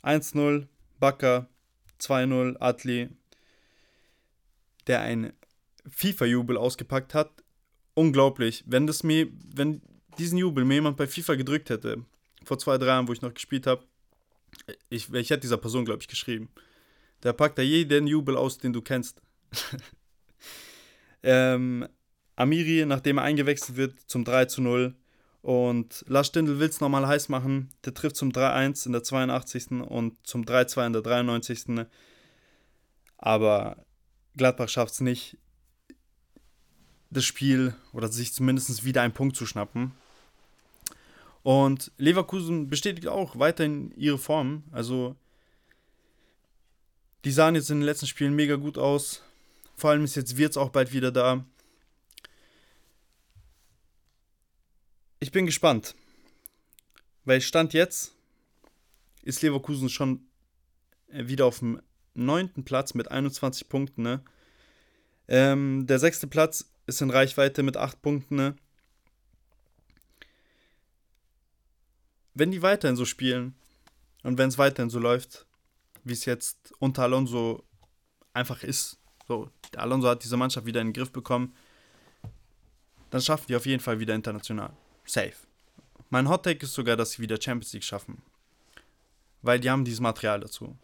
1-0, 0.03 0.67
Bakker, 0.99 1.47
2-0, 1.99 2.57
Atli, 2.59 3.09
der 4.87 5.01
ein 5.01 5.33
FIFA-Jubel 5.89 6.57
ausgepackt 6.57 7.13
hat. 7.13 7.31
Unglaublich. 7.93 8.63
Wenn 8.67 8.87
das 8.87 9.03
mir, 9.03 9.27
wenn 9.53 9.81
diesen 10.17 10.37
Jubel 10.37 10.65
mir 10.65 10.75
jemand 10.75 10.97
bei 10.97 11.07
FIFA 11.07 11.35
gedrückt 11.35 11.69
hätte, 11.69 12.05
vor 12.43 12.57
zwei, 12.57 12.77
drei 12.77 12.87
Jahren, 12.87 13.07
wo 13.07 13.13
ich 13.13 13.21
noch 13.21 13.33
gespielt 13.33 13.67
habe, 13.67 13.83
ich, 14.89 15.13
ich 15.13 15.29
hätte 15.29 15.41
dieser 15.41 15.57
Person, 15.57 15.85
glaube 15.85 16.01
ich, 16.01 16.07
geschrieben. 16.07 16.49
Der 17.23 17.33
packt 17.33 17.57
da 17.57 17.61
jeden 17.61 18.07
Jubel 18.07 18.37
aus, 18.37 18.57
den 18.57 18.73
du 18.73 18.81
kennst. 18.81 19.21
ähm, 21.23 21.87
Amiri, 22.37 22.85
nachdem 22.85 23.17
er 23.17 23.23
eingewechselt 23.23 23.75
wird, 23.75 23.99
zum 24.07 24.23
3 24.23 24.45
zu 24.45 24.61
0. 24.61 24.95
Und 25.41 26.05
Lars 26.07 26.27
Stindl 26.27 26.59
will 26.59 26.69
es 26.69 26.79
nochmal 26.79 27.07
heiß 27.07 27.29
machen. 27.29 27.69
Der 27.83 27.93
trifft 27.93 28.15
zum 28.15 28.31
3-1 28.31 28.85
in 28.85 28.91
der 28.93 29.03
82. 29.03 29.71
und 29.71 30.15
zum 30.25 30.45
3-2 30.45 30.87
in 30.87 30.93
der 30.93 31.01
93. 31.01 31.87
Aber 33.17 33.83
Gladbach 34.35 34.69
schafft 34.69 34.93
es 34.93 35.01
nicht, 35.01 35.37
das 37.09 37.25
Spiel 37.25 37.73
oder 37.93 38.07
sich 38.07 38.33
zumindest 38.33 38.83
wieder 38.85 39.01
einen 39.01 39.13
Punkt 39.13 39.35
zu 39.35 39.45
schnappen. 39.45 39.93
Und 41.41 41.91
Leverkusen 41.97 42.69
bestätigt 42.69 43.07
auch 43.07 43.39
weiterhin 43.39 43.93
ihre 43.95 44.17
Form. 44.17 44.63
Also, 44.71 45.15
die 47.23 47.31
sahen 47.31 47.55
jetzt 47.55 47.71
in 47.71 47.79
den 47.79 47.85
letzten 47.85 48.05
Spielen 48.05 48.35
mega 48.35 48.57
gut 48.57 48.77
aus. 48.77 49.23
Vor 49.75 49.91
allem 49.91 50.03
ist 50.03 50.15
jetzt 50.15 50.37
Wirtz 50.37 50.57
auch 50.57 50.69
bald 50.69 50.91
wieder 50.91 51.11
da. 51.11 51.45
Ich 55.19 55.31
bin 55.31 55.45
gespannt. 55.45 55.95
Weil 57.25 57.41
Stand 57.41 57.73
jetzt 57.73 58.13
ist 59.23 59.41
Leverkusen 59.41 59.89
schon 59.89 60.25
äh, 61.09 61.27
wieder 61.27 61.45
auf 61.45 61.59
dem 61.59 61.81
neunten 62.13 62.63
Platz 62.63 62.93
mit 62.93 63.11
21 63.11 63.69
Punkten. 63.69 64.01
Ne? 64.01 64.21
Ähm, 65.27 65.85
der 65.87 65.99
sechste 65.99 66.27
Platz 66.27 66.71
ist 66.85 67.01
in 67.01 67.09
Reichweite 67.09 67.63
mit 67.63 67.77
8 67.77 68.01
Punkten. 68.01 68.35
Ne? 68.35 68.55
Wenn 72.33 72.51
die 72.51 72.61
weiterhin 72.61 72.95
so 72.95 73.05
spielen 73.05 73.55
und 74.23 74.37
wenn 74.37 74.49
es 74.49 74.57
weiterhin 74.57 74.89
so 74.89 74.99
läuft, 74.99 75.45
wie 76.03 76.13
es 76.13 76.25
jetzt 76.25 76.73
unter 76.79 77.03
Alonso 77.03 77.63
einfach 78.33 78.63
ist, 78.63 78.97
so, 79.27 79.49
Alonso 79.75 80.07
hat 80.07 80.23
diese 80.23 80.37
Mannschaft 80.37 80.65
wieder 80.65 80.79
in 80.79 80.87
den 80.87 80.93
Griff 80.93 81.11
bekommen, 81.11 81.53
dann 83.09 83.21
schaffen 83.21 83.47
die 83.49 83.55
auf 83.55 83.65
jeden 83.65 83.81
Fall 83.81 83.99
wieder 83.99 84.15
international. 84.15 84.71
Safe. 85.07 85.33
Mein 86.09 86.29
Hot 86.29 86.43
Take 86.43 86.65
ist 86.65 86.73
sogar, 86.73 86.95
dass 86.95 87.11
sie 87.11 87.21
wieder 87.21 87.41
Champions 87.41 87.73
League 87.73 87.83
schaffen. 87.83 88.21
Weil 89.41 89.59
die 89.59 89.69
haben 89.69 89.85
dieses 89.85 89.99
Material 89.99 90.39
dazu. 90.39 90.77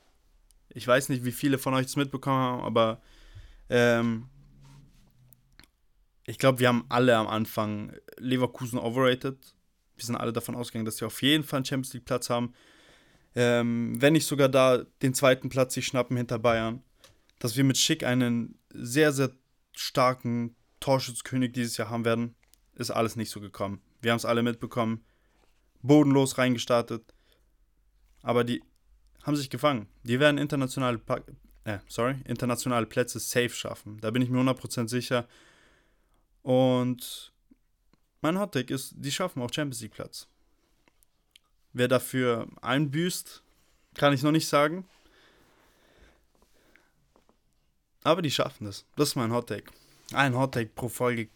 Ich 0.69 0.87
weiß 0.87 1.09
nicht, 1.09 1.23
wie 1.23 1.31
viele 1.31 1.57
von 1.57 1.73
euch 1.73 1.85
es 1.85 1.95
mitbekommen 1.95 2.39
haben, 2.39 2.63
aber 2.63 3.01
ähm, 3.69 4.27
ich 6.25 6.37
glaube, 6.37 6.59
wir 6.59 6.67
haben 6.67 6.85
alle 6.89 7.15
am 7.15 7.27
Anfang 7.27 7.93
Leverkusen 8.17 8.79
overrated. 8.79 9.37
Wir 9.95 10.05
sind 10.05 10.15
alle 10.15 10.33
davon 10.33 10.55
ausgegangen, 10.55 10.85
dass 10.85 10.97
sie 10.97 11.05
auf 11.05 11.21
jeden 11.21 11.43
Fall 11.43 11.57
einen 11.57 11.65
Champions 11.65 11.93
League 11.93 12.05
Platz 12.05 12.29
haben. 12.29 12.53
Ähm, 13.35 14.01
wenn 14.01 14.13
nicht 14.13 14.25
sogar 14.25 14.49
da 14.49 14.83
den 15.01 15.13
zweiten 15.13 15.49
Platz 15.49 15.73
sich 15.73 15.85
schnappen 15.85 16.17
hinter 16.17 16.39
Bayern. 16.39 16.81
Dass 17.39 17.57
wir 17.57 17.63
mit 17.63 17.77
Schick 17.77 18.03
einen 18.03 18.57
sehr, 18.73 19.11
sehr 19.11 19.31
starken 19.75 20.55
Torschützkönig 20.79 21.51
dieses 21.51 21.77
Jahr 21.77 21.89
haben 21.89 22.05
werden, 22.05 22.35
ist 22.75 22.91
alles 22.91 23.15
nicht 23.15 23.29
so 23.29 23.41
gekommen. 23.41 23.81
Wir 24.03 24.11
haben 24.11 24.17
es 24.17 24.25
alle 24.25 24.43
mitbekommen. 24.43 25.03
Bodenlos 25.81 26.37
reingestartet. 26.37 27.13
Aber 28.21 28.43
die 28.43 28.61
haben 29.23 29.35
sich 29.35 29.49
gefangen. 29.49 29.87
Die 30.03 30.19
werden 30.19 30.37
internationale, 30.37 30.97
pa 30.97 31.21
äh, 31.63 31.79
sorry, 31.87 32.17
internationale 32.25 32.85
Plätze 32.85 33.19
safe 33.19 33.49
schaffen. 33.49 33.99
Da 34.01 34.11
bin 34.11 34.21
ich 34.21 34.29
mir 34.29 34.39
100% 34.39 34.89
sicher. 34.89 35.27
Und 36.41 37.31
mein 38.21 38.37
Hottake 38.37 38.73
ist, 38.73 38.93
die 38.97 39.11
schaffen 39.11 39.41
auch 39.41 39.51
Champions 39.53 39.81
League 39.81 39.93
Platz. 39.93 40.27
Wer 41.71 41.87
dafür 41.87 42.47
einbüßt, 42.61 43.41
kann 43.95 44.13
ich 44.13 44.21
noch 44.21 44.31
nicht 44.31 44.47
sagen. 44.47 44.85
Aber 48.03 48.21
die 48.21 48.31
schaffen 48.31 48.67
es. 48.67 48.85
Das 48.97 49.09
ist 49.09 49.15
mein 49.15 49.31
Hot 49.31 49.47
Take. 49.47 49.71
Ein 50.11 50.35
Hot 50.35 50.53
Take 50.53 50.71
pro 50.75 50.89
Folge 50.89 51.29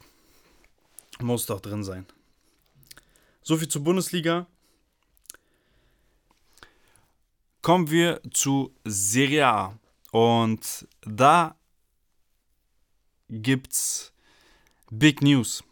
muss 1.20 1.46
doch 1.46 1.62
drin 1.62 1.84
sein. 1.84 2.06
So 3.48 3.56
viel 3.56 3.70
zur 3.70 3.82
Bundesliga. 3.82 4.46
Kommen 7.62 7.90
wir 7.90 8.20
zu 8.34 8.76
Serie 8.84 9.48
A. 9.48 9.80
Und 10.12 10.86
da 11.00 11.56
gibt's 13.30 14.12
Big 14.92 15.22
News. 15.22 15.64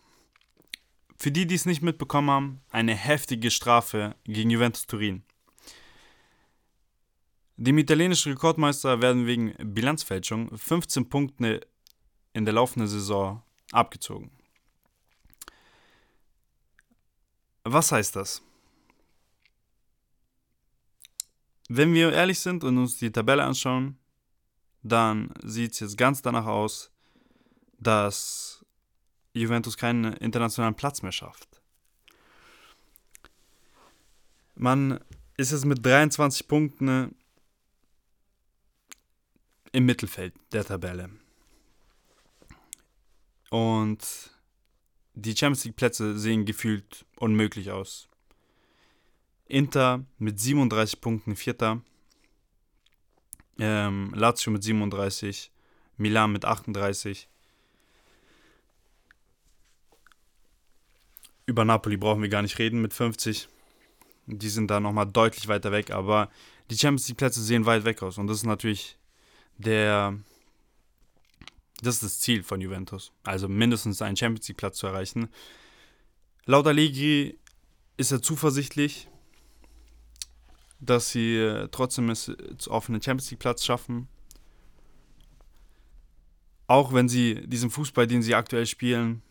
Für 1.17 1.33
die, 1.33 1.45
die 1.45 1.55
es 1.55 1.65
nicht 1.65 1.81
mitbekommen 1.81 2.29
haben, 2.29 2.61
eine 2.69 2.95
heftige 2.95 3.51
Strafe 3.51 4.15
gegen 4.23 4.51
Juventus 4.51 4.87
Turin. 4.87 5.23
Dem 7.57 7.77
italienischen 7.77 8.31
Rekordmeister 8.31 9.01
werden 9.01 9.25
wegen 9.25 9.53
Bilanzfälschung 9.73 10.57
15 10.57 11.09
Punkte 11.09 11.67
in 12.31 12.45
der 12.45 12.53
laufenden 12.53 12.87
Saison 12.87 13.43
abgezogen. 13.73 14.31
Was 17.67 17.91
heißt 17.91 18.15
das? 18.15 18.43
Wenn 21.67 21.95
wir 21.95 22.13
ehrlich 22.13 22.39
sind 22.39 22.63
und 22.63 22.77
uns 22.77 22.97
die 22.97 23.11
Tabelle 23.11 23.43
anschauen, 23.43 23.97
dann 24.83 25.33
sieht 25.41 25.71
es 25.71 25.79
jetzt 25.79 25.97
ganz 25.97 26.21
danach 26.21 26.45
aus, 26.45 26.91
dass 27.79 28.63
Juventus 29.33 29.77
keinen 29.77 30.13
internationalen 30.13 30.75
Platz 30.75 31.01
mehr 31.01 31.11
schafft. 31.11 31.59
Man 34.53 34.99
ist 35.35 35.51
jetzt 35.51 35.65
mit 35.65 35.83
23 35.83 36.47
Punkten 36.47 37.15
im 39.71 39.85
Mittelfeld 39.87 40.35
der 40.51 40.63
Tabelle. 40.63 41.09
Und 43.49 44.34
die 45.15 45.35
Champions 45.35 45.65
League 45.65 45.75
Plätze 45.75 46.17
sehen 46.17 46.45
gefühlt 46.45 47.05
unmöglich 47.17 47.71
aus. 47.71 48.07
Inter 49.47 50.03
mit 50.17 50.39
37 50.39 51.01
Punkten 51.01 51.35
Vierter, 51.35 51.81
ähm, 53.59 54.11
Lazio 54.13 54.51
mit 54.51 54.63
37, 54.63 55.51
Milan 55.97 56.31
mit 56.31 56.45
38. 56.45 57.29
Über 61.45 61.63
Napoli 61.63 61.95
brauchen 61.95 62.21
wir 62.21 62.29
gar 62.29 62.41
nicht 62.41 62.59
reden 62.59 62.81
mit 62.81 62.93
50. 62.93 63.47
Die 64.25 64.49
sind 64.49 64.69
da 64.71 64.79
nochmal 64.79 65.05
deutlich 65.05 65.47
weiter 65.47 65.71
weg, 65.71 65.91
aber 65.91 66.29
die 66.71 66.77
Champions 66.77 67.07
League 67.07 67.17
Plätze 67.17 67.41
sehen 67.41 67.65
weit 67.65 67.85
weg 67.85 68.01
aus 68.01 68.17
und 68.17 68.27
das 68.27 68.37
ist 68.37 68.45
natürlich 68.45 68.97
der, 69.57 70.17
das 71.81 71.95
ist 71.95 72.03
das 72.03 72.19
Ziel 72.19 72.43
von 72.43 72.61
Juventus. 72.61 73.11
Also 73.23 73.47
mindestens 73.47 74.01
einen 74.01 74.15
Champions 74.15 74.47
League 74.47 74.57
Platz 74.57 74.77
zu 74.77 74.87
erreichen. 74.87 75.29
Laut 76.45 76.67
Allegri 76.67 77.37
ist 77.97 78.11
er 78.11 78.21
zuversichtlich, 78.21 79.07
dass 80.79 81.09
sie 81.09 81.37
äh, 81.37 81.67
trotzdem 81.71 82.09
es 82.09 82.31
auf 82.67 82.89
einen 82.89 83.01
Champions 83.01 83.31
League 83.31 83.39
Platz 83.39 83.65
schaffen. 83.65 84.07
Auch 86.67 86.93
wenn 86.93 87.09
sie 87.09 87.47
diesen 87.47 87.69
Fußball, 87.69 88.07
den 88.07 88.21
sie 88.21 88.35
aktuell 88.35 88.65
spielen, 88.65 89.21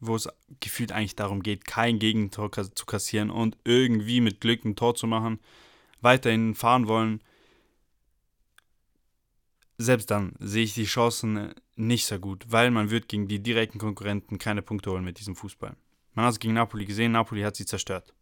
wo 0.00 0.16
es 0.16 0.28
gefühlt 0.60 0.92
eigentlich 0.92 1.16
darum 1.16 1.42
geht, 1.42 1.64
kein 1.64 1.98
Gegentor 1.98 2.50
zu 2.52 2.86
kassieren 2.86 3.30
und 3.30 3.56
irgendwie 3.64 4.20
mit 4.20 4.40
Glück 4.40 4.64
ein 4.64 4.76
Tor 4.76 4.94
zu 4.94 5.06
machen, 5.06 5.40
weiterhin 6.00 6.54
fahren 6.54 6.88
wollen, 6.88 7.22
selbst 9.84 10.10
dann 10.10 10.34
sehe 10.38 10.64
ich 10.64 10.74
die 10.74 10.84
Chancen 10.84 11.54
nicht 11.76 12.06
so 12.06 12.18
gut, 12.18 12.44
weil 12.48 12.70
man 12.70 12.90
wird 12.90 13.08
gegen 13.08 13.28
die 13.28 13.42
direkten 13.42 13.78
Konkurrenten 13.78 14.38
keine 14.38 14.62
Punkte 14.62 14.90
holen 14.90 15.04
mit 15.04 15.18
diesem 15.18 15.36
Fußball. 15.36 15.76
Man 16.14 16.24
hat 16.24 16.32
es 16.32 16.38
gegen 16.38 16.54
Napoli 16.54 16.84
gesehen, 16.84 17.12
Napoli 17.12 17.42
hat 17.42 17.56
sie 17.56 17.66
zerstört. 17.66 18.14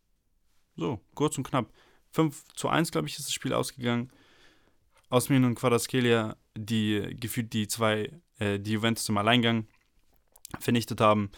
So, 0.76 1.00
kurz 1.14 1.36
und 1.38 1.44
knapp. 1.44 1.72
5 2.12 2.44
zu 2.54 2.68
1, 2.68 2.90
glaube 2.90 3.08
ich, 3.08 3.18
ist 3.18 3.26
das 3.26 3.32
Spiel 3.32 3.52
ausgegangen. 3.52 4.10
Osmin 5.10 5.44
und 5.44 5.54
Quadraskelia, 5.54 6.36
die 6.56 7.16
gefühlt 7.18 7.52
die 7.52 7.68
zwei, 7.68 8.10
äh, 8.38 8.58
die 8.58 8.72
Juventus 8.72 9.04
zum 9.04 9.18
Alleingang 9.18 9.66
vernichtet 10.58 11.00
haben. 11.00 11.30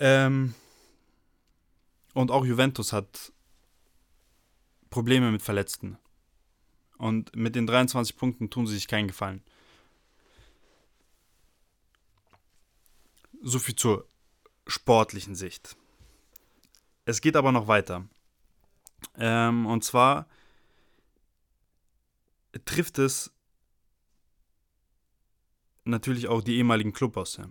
Ähm, 0.00 0.54
und 2.14 2.30
auch 2.30 2.44
Juventus 2.44 2.92
hat 2.92 3.32
Probleme 4.90 5.30
mit 5.30 5.42
Verletzten. 5.42 5.98
Und 7.02 7.34
mit 7.34 7.56
den 7.56 7.66
23 7.66 8.16
Punkten 8.16 8.48
tun 8.48 8.68
sie 8.68 8.74
sich 8.74 8.86
keinen 8.86 9.08
Gefallen. 9.08 9.42
So 13.42 13.58
viel 13.58 13.74
zur 13.74 14.06
sportlichen 14.68 15.34
Sicht. 15.34 15.76
Es 17.04 17.20
geht 17.20 17.34
aber 17.34 17.50
noch 17.50 17.66
weiter. 17.66 18.06
Ähm, 19.16 19.66
und 19.66 19.82
zwar 19.82 20.28
trifft 22.64 23.00
es 23.00 23.32
natürlich 25.82 26.28
auch 26.28 26.40
die 26.40 26.54
ehemaligen 26.54 26.92
Clubbosse, 26.92 27.48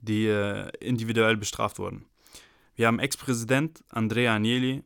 die 0.00 0.26
äh, 0.26 0.68
individuell 0.80 1.36
bestraft 1.36 1.78
wurden. 1.78 2.06
Wir 2.74 2.88
haben 2.88 2.98
Ex-Präsident 2.98 3.84
Andrea 3.88 4.34
Agnelli, 4.34 4.82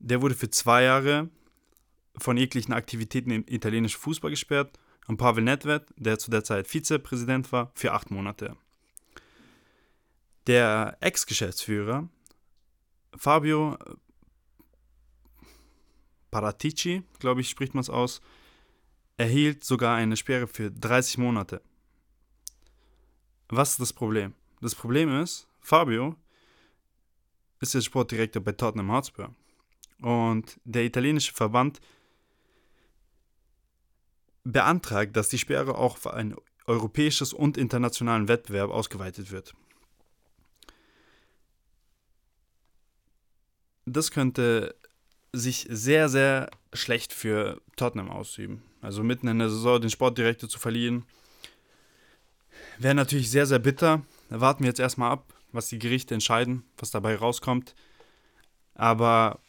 der 0.00 0.20
wurde 0.20 0.34
für 0.34 0.50
zwei 0.50 0.82
Jahre 0.82 1.30
von 2.20 2.36
jeglichen 2.36 2.72
Aktivitäten 2.72 3.30
im 3.30 3.44
italienischen 3.46 4.00
Fußball 4.00 4.30
gesperrt 4.30 4.78
und 5.06 5.16
Pavel 5.16 5.44
Nedved, 5.44 5.86
der 5.96 6.18
zu 6.18 6.30
der 6.30 6.44
Zeit 6.44 6.66
Vizepräsident 6.66 7.50
war, 7.52 7.70
für 7.74 7.92
acht 7.92 8.10
Monate. 8.10 8.56
Der 10.46 10.96
Ex-Geschäftsführer 11.00 12.08
Fabio 13.16 13.76
Paratici, 16.30 17.02
glaube 17.18 17.40
ich, 17.40 17.48
spricht 17.48 17.74
man 17.74 17.80
es 17.80 17.90
aus, 17.90 18.20
erhielt 19.16 19.64
sogar 19.64 19.96
eine 19.96 20.16
Sperre 20.16 20.46
für 20.46 20.70
30 20.70 21.18
Monate. 21.18 21.62
Was 23.48 23.72
ist 23.72 23.80
das 23.80 23.92
Problem? 23.92 24.34
Das 24.60 24.74
Problem 24.74 25.20
ist, 25.20 25.48
Fabio 25.60 26.16
ist 27.60 27.74
der 27.74 27.80
Sportdirektor 27.80 28.42
bei 28.42 28.52
Tottenham 28.52 28.92
Hotspur. 28.92 29.34
Und 30.00 30.60
der 30.64 30.84
italienische 30.84 31.32
Verband 31.32 31.80
beantragt, 34.52 35.16
dass 35.16 35.28
die 35.28 35.38
Sperre 35.38 35.76
auch 35.76 35.98
für 35.98 36.14
ein 36.14 36.34
europäisches 36.66 37.32
und 37.32 37.56
internationalen 37.56 38.28
Wettbewerb 38.28 38.70
ausgeweitet 38.70 39.30
wird. 39.30 39.54
Das 43.86 44.10
könnte 44.10 44.74
sich 45.32 45.66
sehr, 45.70 46.08
sehr 46.08 46.50
schlecht 46.72 47.12
für 47.12 47.60
Tottenham 47.76 48.10
ausüben. 48.10 48.62
Also 48.80 49.02
mitten 49.02 49.28
in 49.28 49.38
der 49.38 49.50
Saison 49.50 49.80
den 49.80 49.90
Sportdirektor 49.90 50.48
zu 50.48 50.58
verlieren, 50.58 51.04
wäre 52.78 52.94
natürlich 52.94 53.30
sehr, 53.30 53.46
sehr 53.46 53.58
bitter. 53.58 54.02
Da 54.28 54.40
warten 54.40 54.62
wir 54.62 54.68
jetzt 54.68 54.80
erstmal 54.80 55.10
ab, 55.10 55.32
was 55.52 55.68
die 55.68 55.78
Gerichte 55.78 56.14
entscheiden, 56.14 56.64
was 56.76 56.90
dabei 56.90 57.16
rauskommt. 57.16 57.74
Aber 58.74 59.40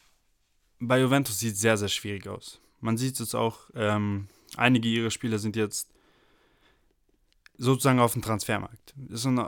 bei 0.78 1.00
Juventus 1.00 1.38
sieht 1.38 1.54
es 1.54 1.60
sehr, 1.60 1.76
sehr 1.76 1.88
schwierig 1.88 2.26
aus. 2.28 2.60
Man 2.80 2.96
sieht 2.96 3.20
es 3.20 3.34
auch, 3.34 3.70
ähm, 3.74 4.28
einige 4.56 4.88
ihrer 4.88 5.10
Spieler 5.10 5.38
sind 5.38 5.56
jetzt 5.56 5.90
sozusagen 7.58 8.00
auf 8.00 8.14
dem 8.14 8.22
Transfermarkt. 8.22 8.94
Es 9.12 9.24
ist 9.24 9.38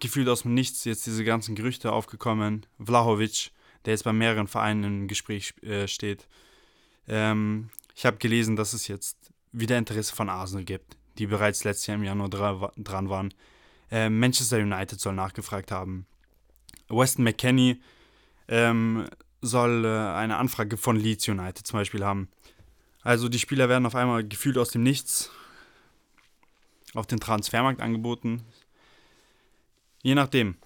gefühlt 0.00 0.28
aus 0.28 0.42
dem 0.42 0.54
Nichts 0.54 0.84
jetzt 0.84 1.06
diese 1.06 1.24
ganzen 1.24 1.54
Gerüchte 1.54 1.92
aufgekommen. 1.92 2.64
Vlahovic, 2.78 3.50
der 3.84 3.94
jetzt 3.94 4.04
bei 4.04 4.12
mehreren 4.12 4.46
Vereinen 4.46 4.84
im 4.84 5.08
Gespräch 5.08 5.54
äh, 5.62 5.88
steht. 5.88 6.28
Ähm, 7.08 7.70
ich 7.94 8.06
habe 8.06 8.18
gelesen, 8.18 8.56
dass 8.56 8.72
es 8.72 8.88
jetzt 8.88 9.16
wieder 9.52 9.78
Interesse 9.78 10.14
von 10.14 10.28
Arsenal 10.28 10.64
gibt, 10.64 10.96
die 11.18 11.26
bereits 11.26 11.64
letztes 11.64 11.86
Jahr 11.86 11.96
im 11.96 12.04
Januar 12.04 12.28
dra 12.28 12.72
dran 12.76 13.08
waren. 13.08 13.34
Äh, 13.90 14.10
Manchester 14.10 14.58
United 14.58 15.00
soll 15.00 15.14
nachgefragt 15.14 15.72
haben. 15.72 16.06
Weston 16.88 17.24
McKenney 17.24 17.80
ähm, 18.48 19.08
soll 19.42 19.84
äh, 19.84 19.88
eine 19.88 20.36
Anfrage 20.36 20.76
von 20.76 20.96
Leeds 20.96 21.28
United 21.28 21.66
zum 21.66 21.78
Beispiel 21.78 22.04
haben. 22.04 22.28
Also 23.06 23.28
die 23.28 23.38
Spieler 23.38 23.68
werden 23.68 23.86
auf 23.86 23.94
einmal 23.94 24.26
gefühlt 24.26 24.58
aus 24.58 24.70
dem 24.70 24.82
Nichts 24.82 25.30
auf 26.92 27.06
den 27.06 27.20
Transfermarkt 27.20 27.80
angeboten. 27.80 28.42
Je 30.02 30.16
nachdem. 30.16 30.56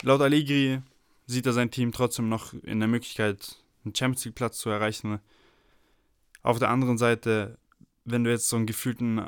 Laut 0.00 0.22
Allegri 0.22 0.80
sieht 1.26 1.44
er 1.44 1.52
sein 1.52 1.70
Team 1.70 1.92
trotzdem 1.92 2.30
noch 2.30 2.54
in 2.54 2.78
der 2.78 2.88
Möglichkeit, 2.88 3.62
einen 3.84 3.94
Champions 3.94 4.24
League 4.24 4.34
Platz 4.34 4.56
zu 4.56 4.70
erreichen. 4.70 5.20
Auf 6.42 6.58
der 6.58 6.70
anderen 6.70 6.96
Seite, 6.96 7.58
wenn 8.06 8.24
du 8.24 8.30
jetzt 8.30 8.48
so 8.48 8.56
einen 8.56 8.64
gefühlten 8.64 9.26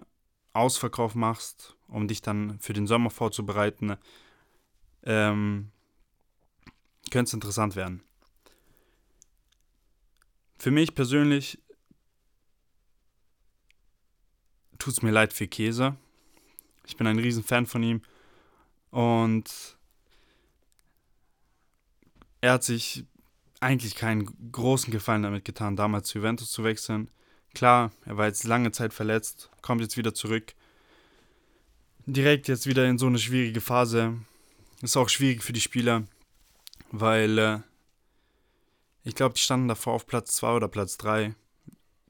Ausverkauf 0.55 1.15
machst, 1.15 1.77
um 1.89 2.09
dich 2.09 2.23
dann 2.23 2.59
für 2.59 2.73
den 2.73 2.87
Sommer 2.87 3.11
vorzubereiten, 3.11 3.99
ähm, 5.03 5.73
könnte 7.11 7.29
es 7.29 7.35
interessant 7.35 7.77
werden. 7.77 8.03
Für 10.57 10.71
mich 10.71 10.95
persönlich 10.95 11.59
tut 14.81 14.95
es 14.95 15.03
mir 15.03 15.13
leid 15.13 15.33
für 15.33 15.47
Käse. 15.47 15.97
Ich 16.87 16.97
bin 16.97 17.07
ein 17.07 17.19
riesen 17.19 17.45
Fan 17.45 17.67
von 17.67 17.83
ihm. 17.83 18.03
Und 18.91 19.77
er 22.41 22.55
hat 22.55 22.65
sich 22.65 23.05
eigentlich 23.61 23.95
keinen 23.95 24.51
großen 24.51 24.91
Gefallen 24.91 25.23
damit 25.23 25.45
getan, 25.45 25.77
damals 25.77 26.09
zu 26.09 26.19
Juventus 26.19 26.51
zu 26.51 26.65
wechseln. 26.65 27.11
Klar, 27.55 27.93
er 28.05 28.17
war 28.17 28.27
jetzt 28.27 28.45
lange 28.45 28.73
Zeit 28.73 28.95
verletzt, 28.95 29.51
kommt 29.61 29.83
jetzt 29.83 29.97
wieder 29.97 30.15
zurück. 30.15 30.55
Direkt 32.07 32.49
jetzt 32.49 32.67
wieder 32.67 32.89
in 32.89 32.99
so 32.99 33.07
eine 33.07 33.19
schwierige 33.19 33.61
Phase. 33.61 34.15
Ist 34.83 34.97
auch 34.97 35.09
schwierig 35.09 35.43
für 35.43 35.53
die 35.53 35.61
Spieler, 35.61 36.05
weil 36.91 37.39
äh, 37.39 37.59
ich 39.05 39.15
glaube, 39.15 39.35
die 39.35 39.43
standen 39.43 39.69
davor 39.69 39.93
auf 39.93 40.07
Platz 40.07 40.35
2 40.37 40.53
oder 40.53 40.69
Platz 40.69 40.97
3. 40.97 41.35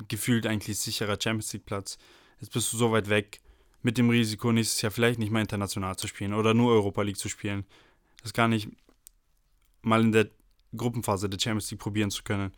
Gefühlt 0.09 0.47
eigentlich 0.47 0.79
sicherer 0.79 1.19
Champions 1.21 1.53
League 1.53 1.67
Platz. 1.67 1.99
Jetzt 2.41 2.53
bist 2.53 2.73
du 2.73 2.77
so 2.77 2.93
weit 2.93 3.09
weg, 3.09 3.41
mit 3.83 3.99
dem 3.99 4.11
Risiko, 4.11 4.53
nächstes 4.53 4.83
Jahr 4.83 4.93
vielleicht 4.93 5.19
nicht 5.19 5.31
mehr 5.31 5.43
international 5.43 5.97
zu 5.97 6.07
spielen 6.07 6.35
oder 6.35 6.55
nur 6.55 6.73
Europa 6.73 7.03
League 7.03 7.17
zu 7.19 7.29
spielen. 7.29 7.65
Das 8.23 8.33
gar 8.33 8.49
nicht 8.49 8.69
mal 9.83 10.03
in 10.03 10.13
der 10.13 10.29
Gruppenphase 10.77 11.29
der 11.29 11.39
Champions 11.39 11.71
League 11.71 11.81
probieren 11.81 12.11
zu 12.11 12.23
können. 12.23 12.53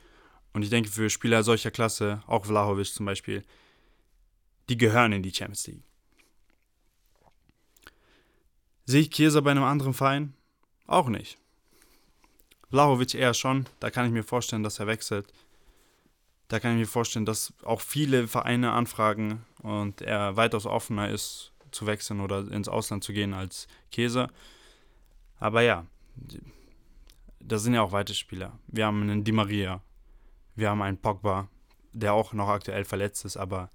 Und 0.52 0.62
ich 0.62 0.70
denke, 0.70 0.90
für 0.90 1.08
Spieler 1.08 1.42
solcher 1.42 1.70
Klasse, 1.70 2.22
auch 2.26 2.46
Vlahovic 2.46 2.88
zum 2.88 3.06
Beispiel, 3.06 3.44
die 4.68 4.76
gehören 4.76 5.12
in 5.12 5.22
die 5.22 5.32
Champions 5.32 5.66
League. 5.66 5.82
Sehe 8.84 9.02
ich 9.02 9.10
Chiesa 9.10 9.40
bei 9.40 9.52
einem 9.52 9.62
anderen 9.62 9.94
Verein? 9.94 10.34
Auch 10.86 11.08
nicht. 11.08 11.38
Vlahovic 12.70 13.14
eher 13.14 13.34
schon, 13.34 13.66
da 13.80 13.90
kann 13.90 14.06
ich 14.06 14.12
mir 14.12 14.24
vorstellen, 14.24 14.62
dass 14.62 14.78
er 14.78 14.86
wechselt. 14.86 15.32
Da 16.48 16.60
kann 16.60 16.72
ich 16.72 16.78
mir 16.78 16.86
vorstellen, 16.86 17.24
dass 17.24 17.54
auch 17.62 17.80
viele 17.80 18.28
Vereine 18.28 18.72
anfragen 18.72 19.44
und 19.62 20.02
er 20.02 20.36
weitaus 20.36 20.66
offener 20.66 21.08
ist, 21.08 21.52
zu 21.70 21.86
wechseln 21.86 22.20
oder 22.20 22.50
ins 22.50 22.68
Ausland 22.68 23.02
zu 23.02 23.12
gehen 23.12 23.32
als 23.32 23.66
Käse. 23.90 24.28
Aber 25.38 25.62
ja, 25.62 25.86
da 27.40 27.58
sind 27.58 27.74
ja 27.74 27.82
auch 27.82 27.92
weitere 27.92 28.14
Spieler. 28.14 28.58
Wir 28.68 28.86
haben 28.86 29.02
einen 29.02 29.24
Di 29.24 29.32
Maria, 29.32 29.82
wir 30.54 30.70
haben 30.70 30.82
einen 30.82 30.98
Pogba, 30.98 31.48
der 31.92 32.12
auch 32.12 32.32
noch 32.32 32.48
aktuell 32.48 32.84
verletzt 32.84 33.24
ist, 33.24 33.36
aber 33.36 33.70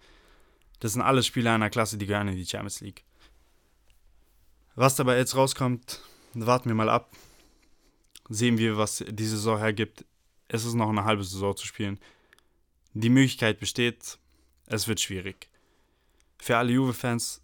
das 0.80 0.94
sind 0.94 1.02
alles 1.02 1.26
Spieler 1.26 1.54
einer 1.54 1.70
Klasse, 1.70 1.98
die 1.98 2.06
gehören 2.06 2.28
in 2.28 2.36
die 2.36 2.46
Champions 2.46 2.82
League. 2.82 3.04
Was 4.76 4.96
dabei 4.96 5.18
jetzt 5.18 5.36
rauskommt, 5.36 6.02
warten 6.34 6.70
wir 6.70 6.76
mal 6.76 6.90
ab. 6.90 7.12
Sehen 8.30 8.58
wir, 8.58 8.78
was 8.78 9.04
die 9.08 9.26
Saison 9.26 9.58
hergibt. 9.58 10.06
Es 10.48 10.66
ist 10.66 10.76
noch 10.76 10.90
eine 10.90 11.04
halbe 11.04 11.24
Saison 11.24 11.56
zu 11.56 11.66
spielen. 11.66 12.00
Die 13.00 13.10
Möglichkeit 13.10 13.60
besteht, 13.60 14.18
es 14.66 14.88
wird 14.88 15.00
schwierig. 15.00 15.52
Für 16.40 16.58
alle 16.58 16.72
Juve-Fans, 16.72 17.44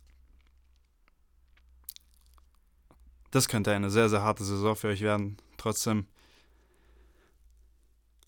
das 3.30 3.48
könnte 3.48 3.72
eine 3.72 3.92
sehr, 3.92 4.10
sehr 4.10 4.24
harte 4.24 4.44
Saison 4.44 4.76
für 4.76 4.88
euch 4.88 5.02
werden. 5.02 5.38
Trotzdem, 5.58 6.08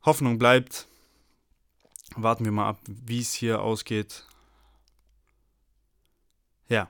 Hoffnung 0.03 0.37
bleibt. 0.37 0.87
Warten 2.15 2.45
wir 2.45 2.51
mal 2.51 2.69
ab, 2.69 2.79
wie 2.87 3.21
es 3.21 3.33
hier 3.33 3.59
ausgeht. 3.59 4.27
Ja. 6.69 6.89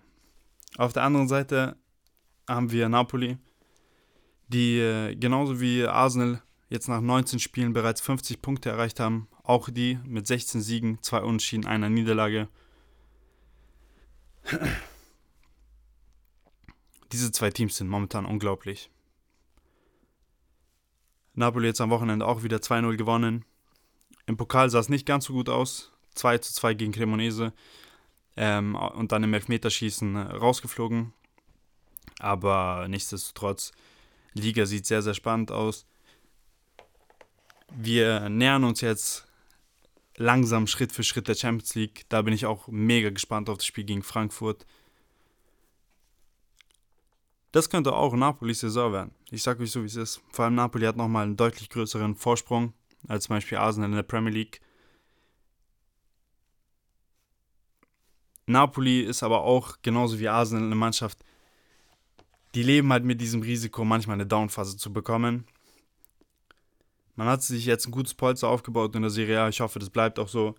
Auf 0.78 0.92
der 0.92 1.04
anderen 1.04 1.30
Seite 1.30 1.78
haben 2.46 2.72
wir 2.74 2.90
Napoli, 2.90 3.38
die 4.50 4.80
äh, 4.80 5.16
genauso 5.16 5.62
wie 5.62 5.86
Arsenal 5.86 6.44
jetzt 6.68 6.90
nach 6.90 7.00
19 7.00 7.40
Spielen 7.40 7.72
bereits 7.72 8.02
50 8.02 8.42
Punkte 8.42 8.70
erreicht 8.70 9.00
haben. 9.00 9.30
Auch 9.46 9.70
die 9.70 10.00
mit 10.06 10.26
16 10.26 10.62
Siegen, 10.62 10.98
zwei 11.02 11.22
Unentschieden, 11.22 11.68
einer 11.68 11.90
Niederlage. 11.90 12.48
Diese 17.12 17.32
zwei 17.32 17.52
Teams 17.52 17.78
sind 17.78 17.88
momentan 17.88 18.26
unglaublich. 18.26 18.90
Napoli 21.36 21.68
jetzt 21.68 21.82
am 21.82 21.92
Wochenende 21.92 22.26
auch 22.26 22.44
wieder 22.44 22.58
2-0 22.58 22.98
gewonnen. 22.98 23.46
Im 24.26 24.36
Pokal 24.38 24.70
sah 24.70 24.80
es 24.80 24.90
nicht 24.90 25.06
ganz 25.06 25.26
so 25.26 25.34
gut 25.34 25.50
aus. 25.50 25.92
2 26.16 26.40
zu 26.40 26.54
2 26.54 26.74
gegen 26.74 26.92
Cremonese. 26.92 27.54
Ähm, 28.38 28.76
und 28.76 29.12
dann 29.12 29.24
im 29.24 29.34
Elfmeterschießen 29.34 30.18
rausgeflogen. 30.18 31.14
Aber 32.20 32.88
nichtsdestotrotz, 32.90 33.74
Liga 34.34 34.66
sieht 34.66 34.86
sehr, 34.86 35.02
sehr 35.02 35.14
spannend 35.14 35.52
aus. 35.52 35.86
Wir 37.70 38.30
nähern 38.30 38.64
uns 38.64 38.82
jetzt 38.82 39.28
langsam 40.18 40.68
Schritt 40.68 40.92
für 40.92 41.04
Schritt 41.04 41.28
der 41.28 41.36
Champions 41.36 41.76
League. 41.76 42.06
Da 42.10 42.22
bin 42.22 42.34
ich 42.34 42.46
auch 42.46 42.68
mega 42.68 43.10
gespannt 43.10 43.50
auf 43.50 43.58
das 43.58 43.66
Spiel 43.66 43.84
gegen 43.84 44.04
Frankfurt. 44.04 44.66
Das 47.52 47.70
könnte 47.70 47.94
auch 47.94 48.14
Napolis 48.14 48.60
Saison 48.60 48.92
werden. 48.92 49.12
Ich 49.32 49.44
sage 49.44 49.64
euch 49.64 49.72
so, 49.72 49.82
wie 49.82 49.88
es 49.88 49.96
ist. 49.96 50.22
Vor 50.32 50.46
allem 50.46 50.56
Napoli 50.56 50.86
hat 50.86 50.98
nochmal 50.98 51.24
einen 51.24 51.38
deutlich 51.38 51.70
größeren 51.70 52.16
Vorsprung 52.16 52.74
als 53.08 53.26
zum 53.26 53.36
Beispiel 53.36 53.58
Arsenal 53.58 53.90
in 53.90 53.96
der 53.96 54.04
Premier 54.04 54.34
League. 54.34 54.62
Napoli 58.48 59.02
ist 59.02 59.24
aber 59.24 59.42
auch 59.44 59.78
genauso 59.82 60.20
wie 60.20 60.28
Arsenal 60.28 60.66
eine 60.66 60.76
Mannschaft, 60.76 61.24
die 62.54 62.64
leben 62.64 62.92
halt 62.92 63.04
mit 63.04 63.20
diesem 63.20 63.42
Risiko, 63.42 63.84
manchmal 63.84 64.16
eine 64.16 64.26
Downphase 64.26 64.78
zu 64.78 64.94
bekommen. 64.94 65.46
Man 67.16 67.28
hat 67.28 67.44
sich 67.44 67.66
jetzt 67.66 67.88
ein 67.88 67.92
gutes 67.92 68.14
Polster 68.14 68.50
aufgebaut 68.50 68.96
in 68.96 69.02
der 69.02 69.12
Serie 69.12 69.42
A. 69.42 69.50
Ich 69.50 69.62
hoffe, 69.62 69.80
das 69.80 69.90
bleibt 69.90 70.20
auch 70.20 70.28
so. 70.28 70.56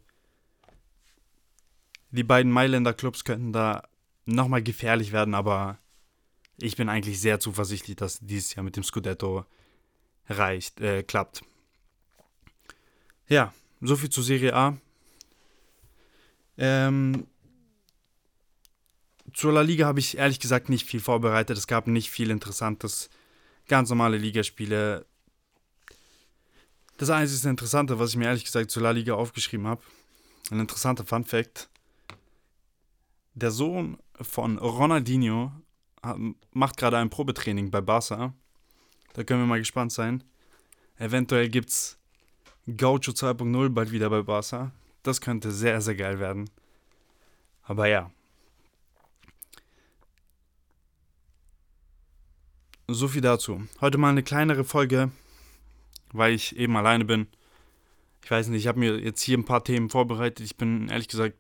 Die 2.10 2.24
beiden 2.24 2.50
Mailänder 2.50 2.94
Clubs 2.94 3.24
könnten 3.24 3.52
da 3.52 3.82
nochmal 4.24 4.62
gefährlich 4.62 5.12
werden, 5.12 5.34
aber 5.34 5.78
ich 6.58 6.76
bin 6.76 6.88
eigentlich 6.88 7.20
sehr 7.20 7.40
zuversichtlich, 7.40 7.96
dass 7.96 8.20
dieses 8.20 8.54
Jahr 8.54 8.64
mit 8.64 8.76
dem 8.76 8.82
Scudetto 8.82 9.44
reicht, 10.28 10.80
äh, 10.80 11.02
klappt. 11.02 11.42
Ja, 13.28 13.52
soviel 13.80 14.10
zur 14.10 14.24
Serie 14.24 14.54
A. 14.54 14.78
Ähm, 16.56 17.26
zur 19.34 19.52
La 19.52 19.60
Liga 19.60 19.86
habe 19.86 20.00
ich 20.00 20.16
ehrlich 20.16 20.40
gesagt 20.40 20.68
nicht 20.68 20.86
viel 20.86 21.00
vorbereitet. 21.00 21.58
Es 21.58 21.66
gab 21.66 21.86
nicht 21.86 22.10
viel 22.10 22.30
Interessantes. 22.30 23.10
Ganz 23.68 23.90
normale 23.90 24.16
Ligaspiele. 24.16 25.04
Das 26.96 27.10
einzige 27.10 27.50
Interessante, 27.50 27.98
was 27.98 28.10
ich 28.10 28.16
mir 28.16 28.26
ehrlich 28.26 28.44
gesagt 28.44 28.70
zur 28.70 28.82
La 28.82 28.90
Liga 28.90 29.14
aufgeschrieben 29.14 29.66
habe, 29.66 29.82
ein 30.50 30.60
interessanter 30.60 31.04
Fun 31.04 31.24
Fact. 31.24 31.68
Der 33.34 33.50
Sohn 33.50 33.98
von 34.20 34.56
Ronaldinho 34.56 35.52
macht 36.52 36.76
gerade 36.78 36.96
ein 36.96 37.10
Probetraining 37.10 37.70
bei 37.70 37.82
Barca. 37.82 38.32
Da 39.12 39.24
können 39.24 39.42
wir 39.42 39.46
mal 39.46 39.58
gespannt 39.58 39.92
sein. 39.92 40.24
Eventuell 40.98 41.50
gibt 41.50 41.68
es 41.68 41.98
Gaucho 42.66 43.12
2.0 43.12 43.68
bald 43.68 43.90
wieder 43.90 44.08
bei 44.08 44.22
Barca. 44.22 44.72
Das 45.02 45.20
könnte 45.20 45.50
sehr, 45.50 45.80
sehr 45.82 45.96
geil 45.96 46.18
werden. 46.18 46.48
Aber 47.62 47.88
ja. 47.88 48.10
So 52.88 53.08
viel 53.08 53.20
dazu. 53.20 53.66
Heute 53.80 53.98
mal 53.98 54.10
eine 54.10 54.22
kleinere 54.22 54.64
Folge, 54.64 55.10
weil 56.16 56.34
ich 56.34 56.56
eben 56.56 56.76
alleine 56.76 57.04
bin. 57.04 57.26
Ich 58.24 58.30
weiß 58.30 58.48
nicht, 58.48 58.62
ich 58.62 58.66
habe 58.66 58.80
mir 58.80 58.98
jetzt 58.98 59.22
hier 59.22 59.38
ein 59.38 59.44
paar 59.44 59.64
Themen 59.64 59.88
vorbereitet. 59.88 60.44
Ich 60.44 60.56
bin 60.56 60.88
ehrlich 60.88 61.08
gesagt 61.08 61.36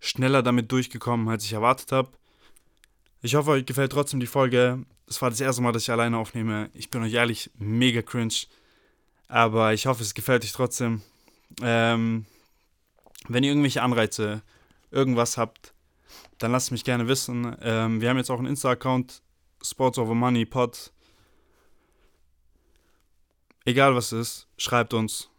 schneller 0.00 0.42
damit 0.42 0.70
durchgekommen, 0.72 1.28
als 1.28 1.44
ich 1.44 1.52
erwartet 1.52 1.92
habe. 1.92 2.10
Ich 3.22 3.34
hoffe, 3.34 3.50
euch 3.50 3.66
gefällt 3.66 3.92
trotzdem 3.92 4.20
die 4.20 4.26
Folge. 4.26 4.84
Es 5.06 5.20
war 5.20 5.30
das 5.30 5.40
erste 5.40 5.62
Mal, 5.62 5.72
dass 5.72 5.82
ich 5.82 5.90
alleine 5.90 6.16
aufnehme. 6.16 6.70
Ich 6.72 6.90
bin 6.90 7.02
euch 7.02 7.12
ehrlich 7.12 7.50
mega 7.58 8.02
cringe. 8.02 8.34
Aber 9.28 9.74
ich 9.74 9.86
hoffe, 9.86 10.02
es 10.02 10.14
gefällt 10.14 10.44
euch 10.44 10.52
trotzdem. 10.52 11.02
Ähm, 11.62 12.26
wenn 13.28 13.44
ihr 13.44 13.50
irgendwelche 13.50 13.82
Anreize, 13.82 14.42
irgendwas 14.90 15.36
habt, 15.36 15.74
dann 16.38 16.52
lasst 16.52 16.72
mich 16.72 16.84
gerne 16.84 17.08
wissen. 17.08 17.56
Ähm, 17.60 18.00
wir 18.00 18.08
haben 18.08 18.16
jetzt 18.16 18.30
auch 18.30 18.38
einen 18.38 18.48
Insta-Account, 18.48 19.22
Sports 19.62 19.98
Over 19.98 20.14
Money 20.14 20.46
Pod. 20.46 20.92
Egal 23.64 23.94
was 23.94 24.12
ist, 24.12 24.48
schreibt 24.56 24.94
uns. 24.94 25.30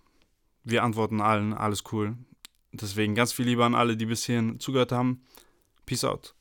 Wir 0.63 0.83
antworten 0.83 1.21
allen, 1.21 1.53
alles 1.53 1.83
cool. 1.91 2.15
Deswegen 2.71 3.15
ganz 3.15 3.33
viel 3.33 3.45
Liebe 3.45 3.65
an 3.65 3.75
alle, 3.75 3.97
die 3.97 4.05
bis 4.05 4.25
hierhin 4.25 4.59
zugehört 4.59 4.91
haben. 4.91 5.21
Peace 5.85 6.03
out. 6.03 6.35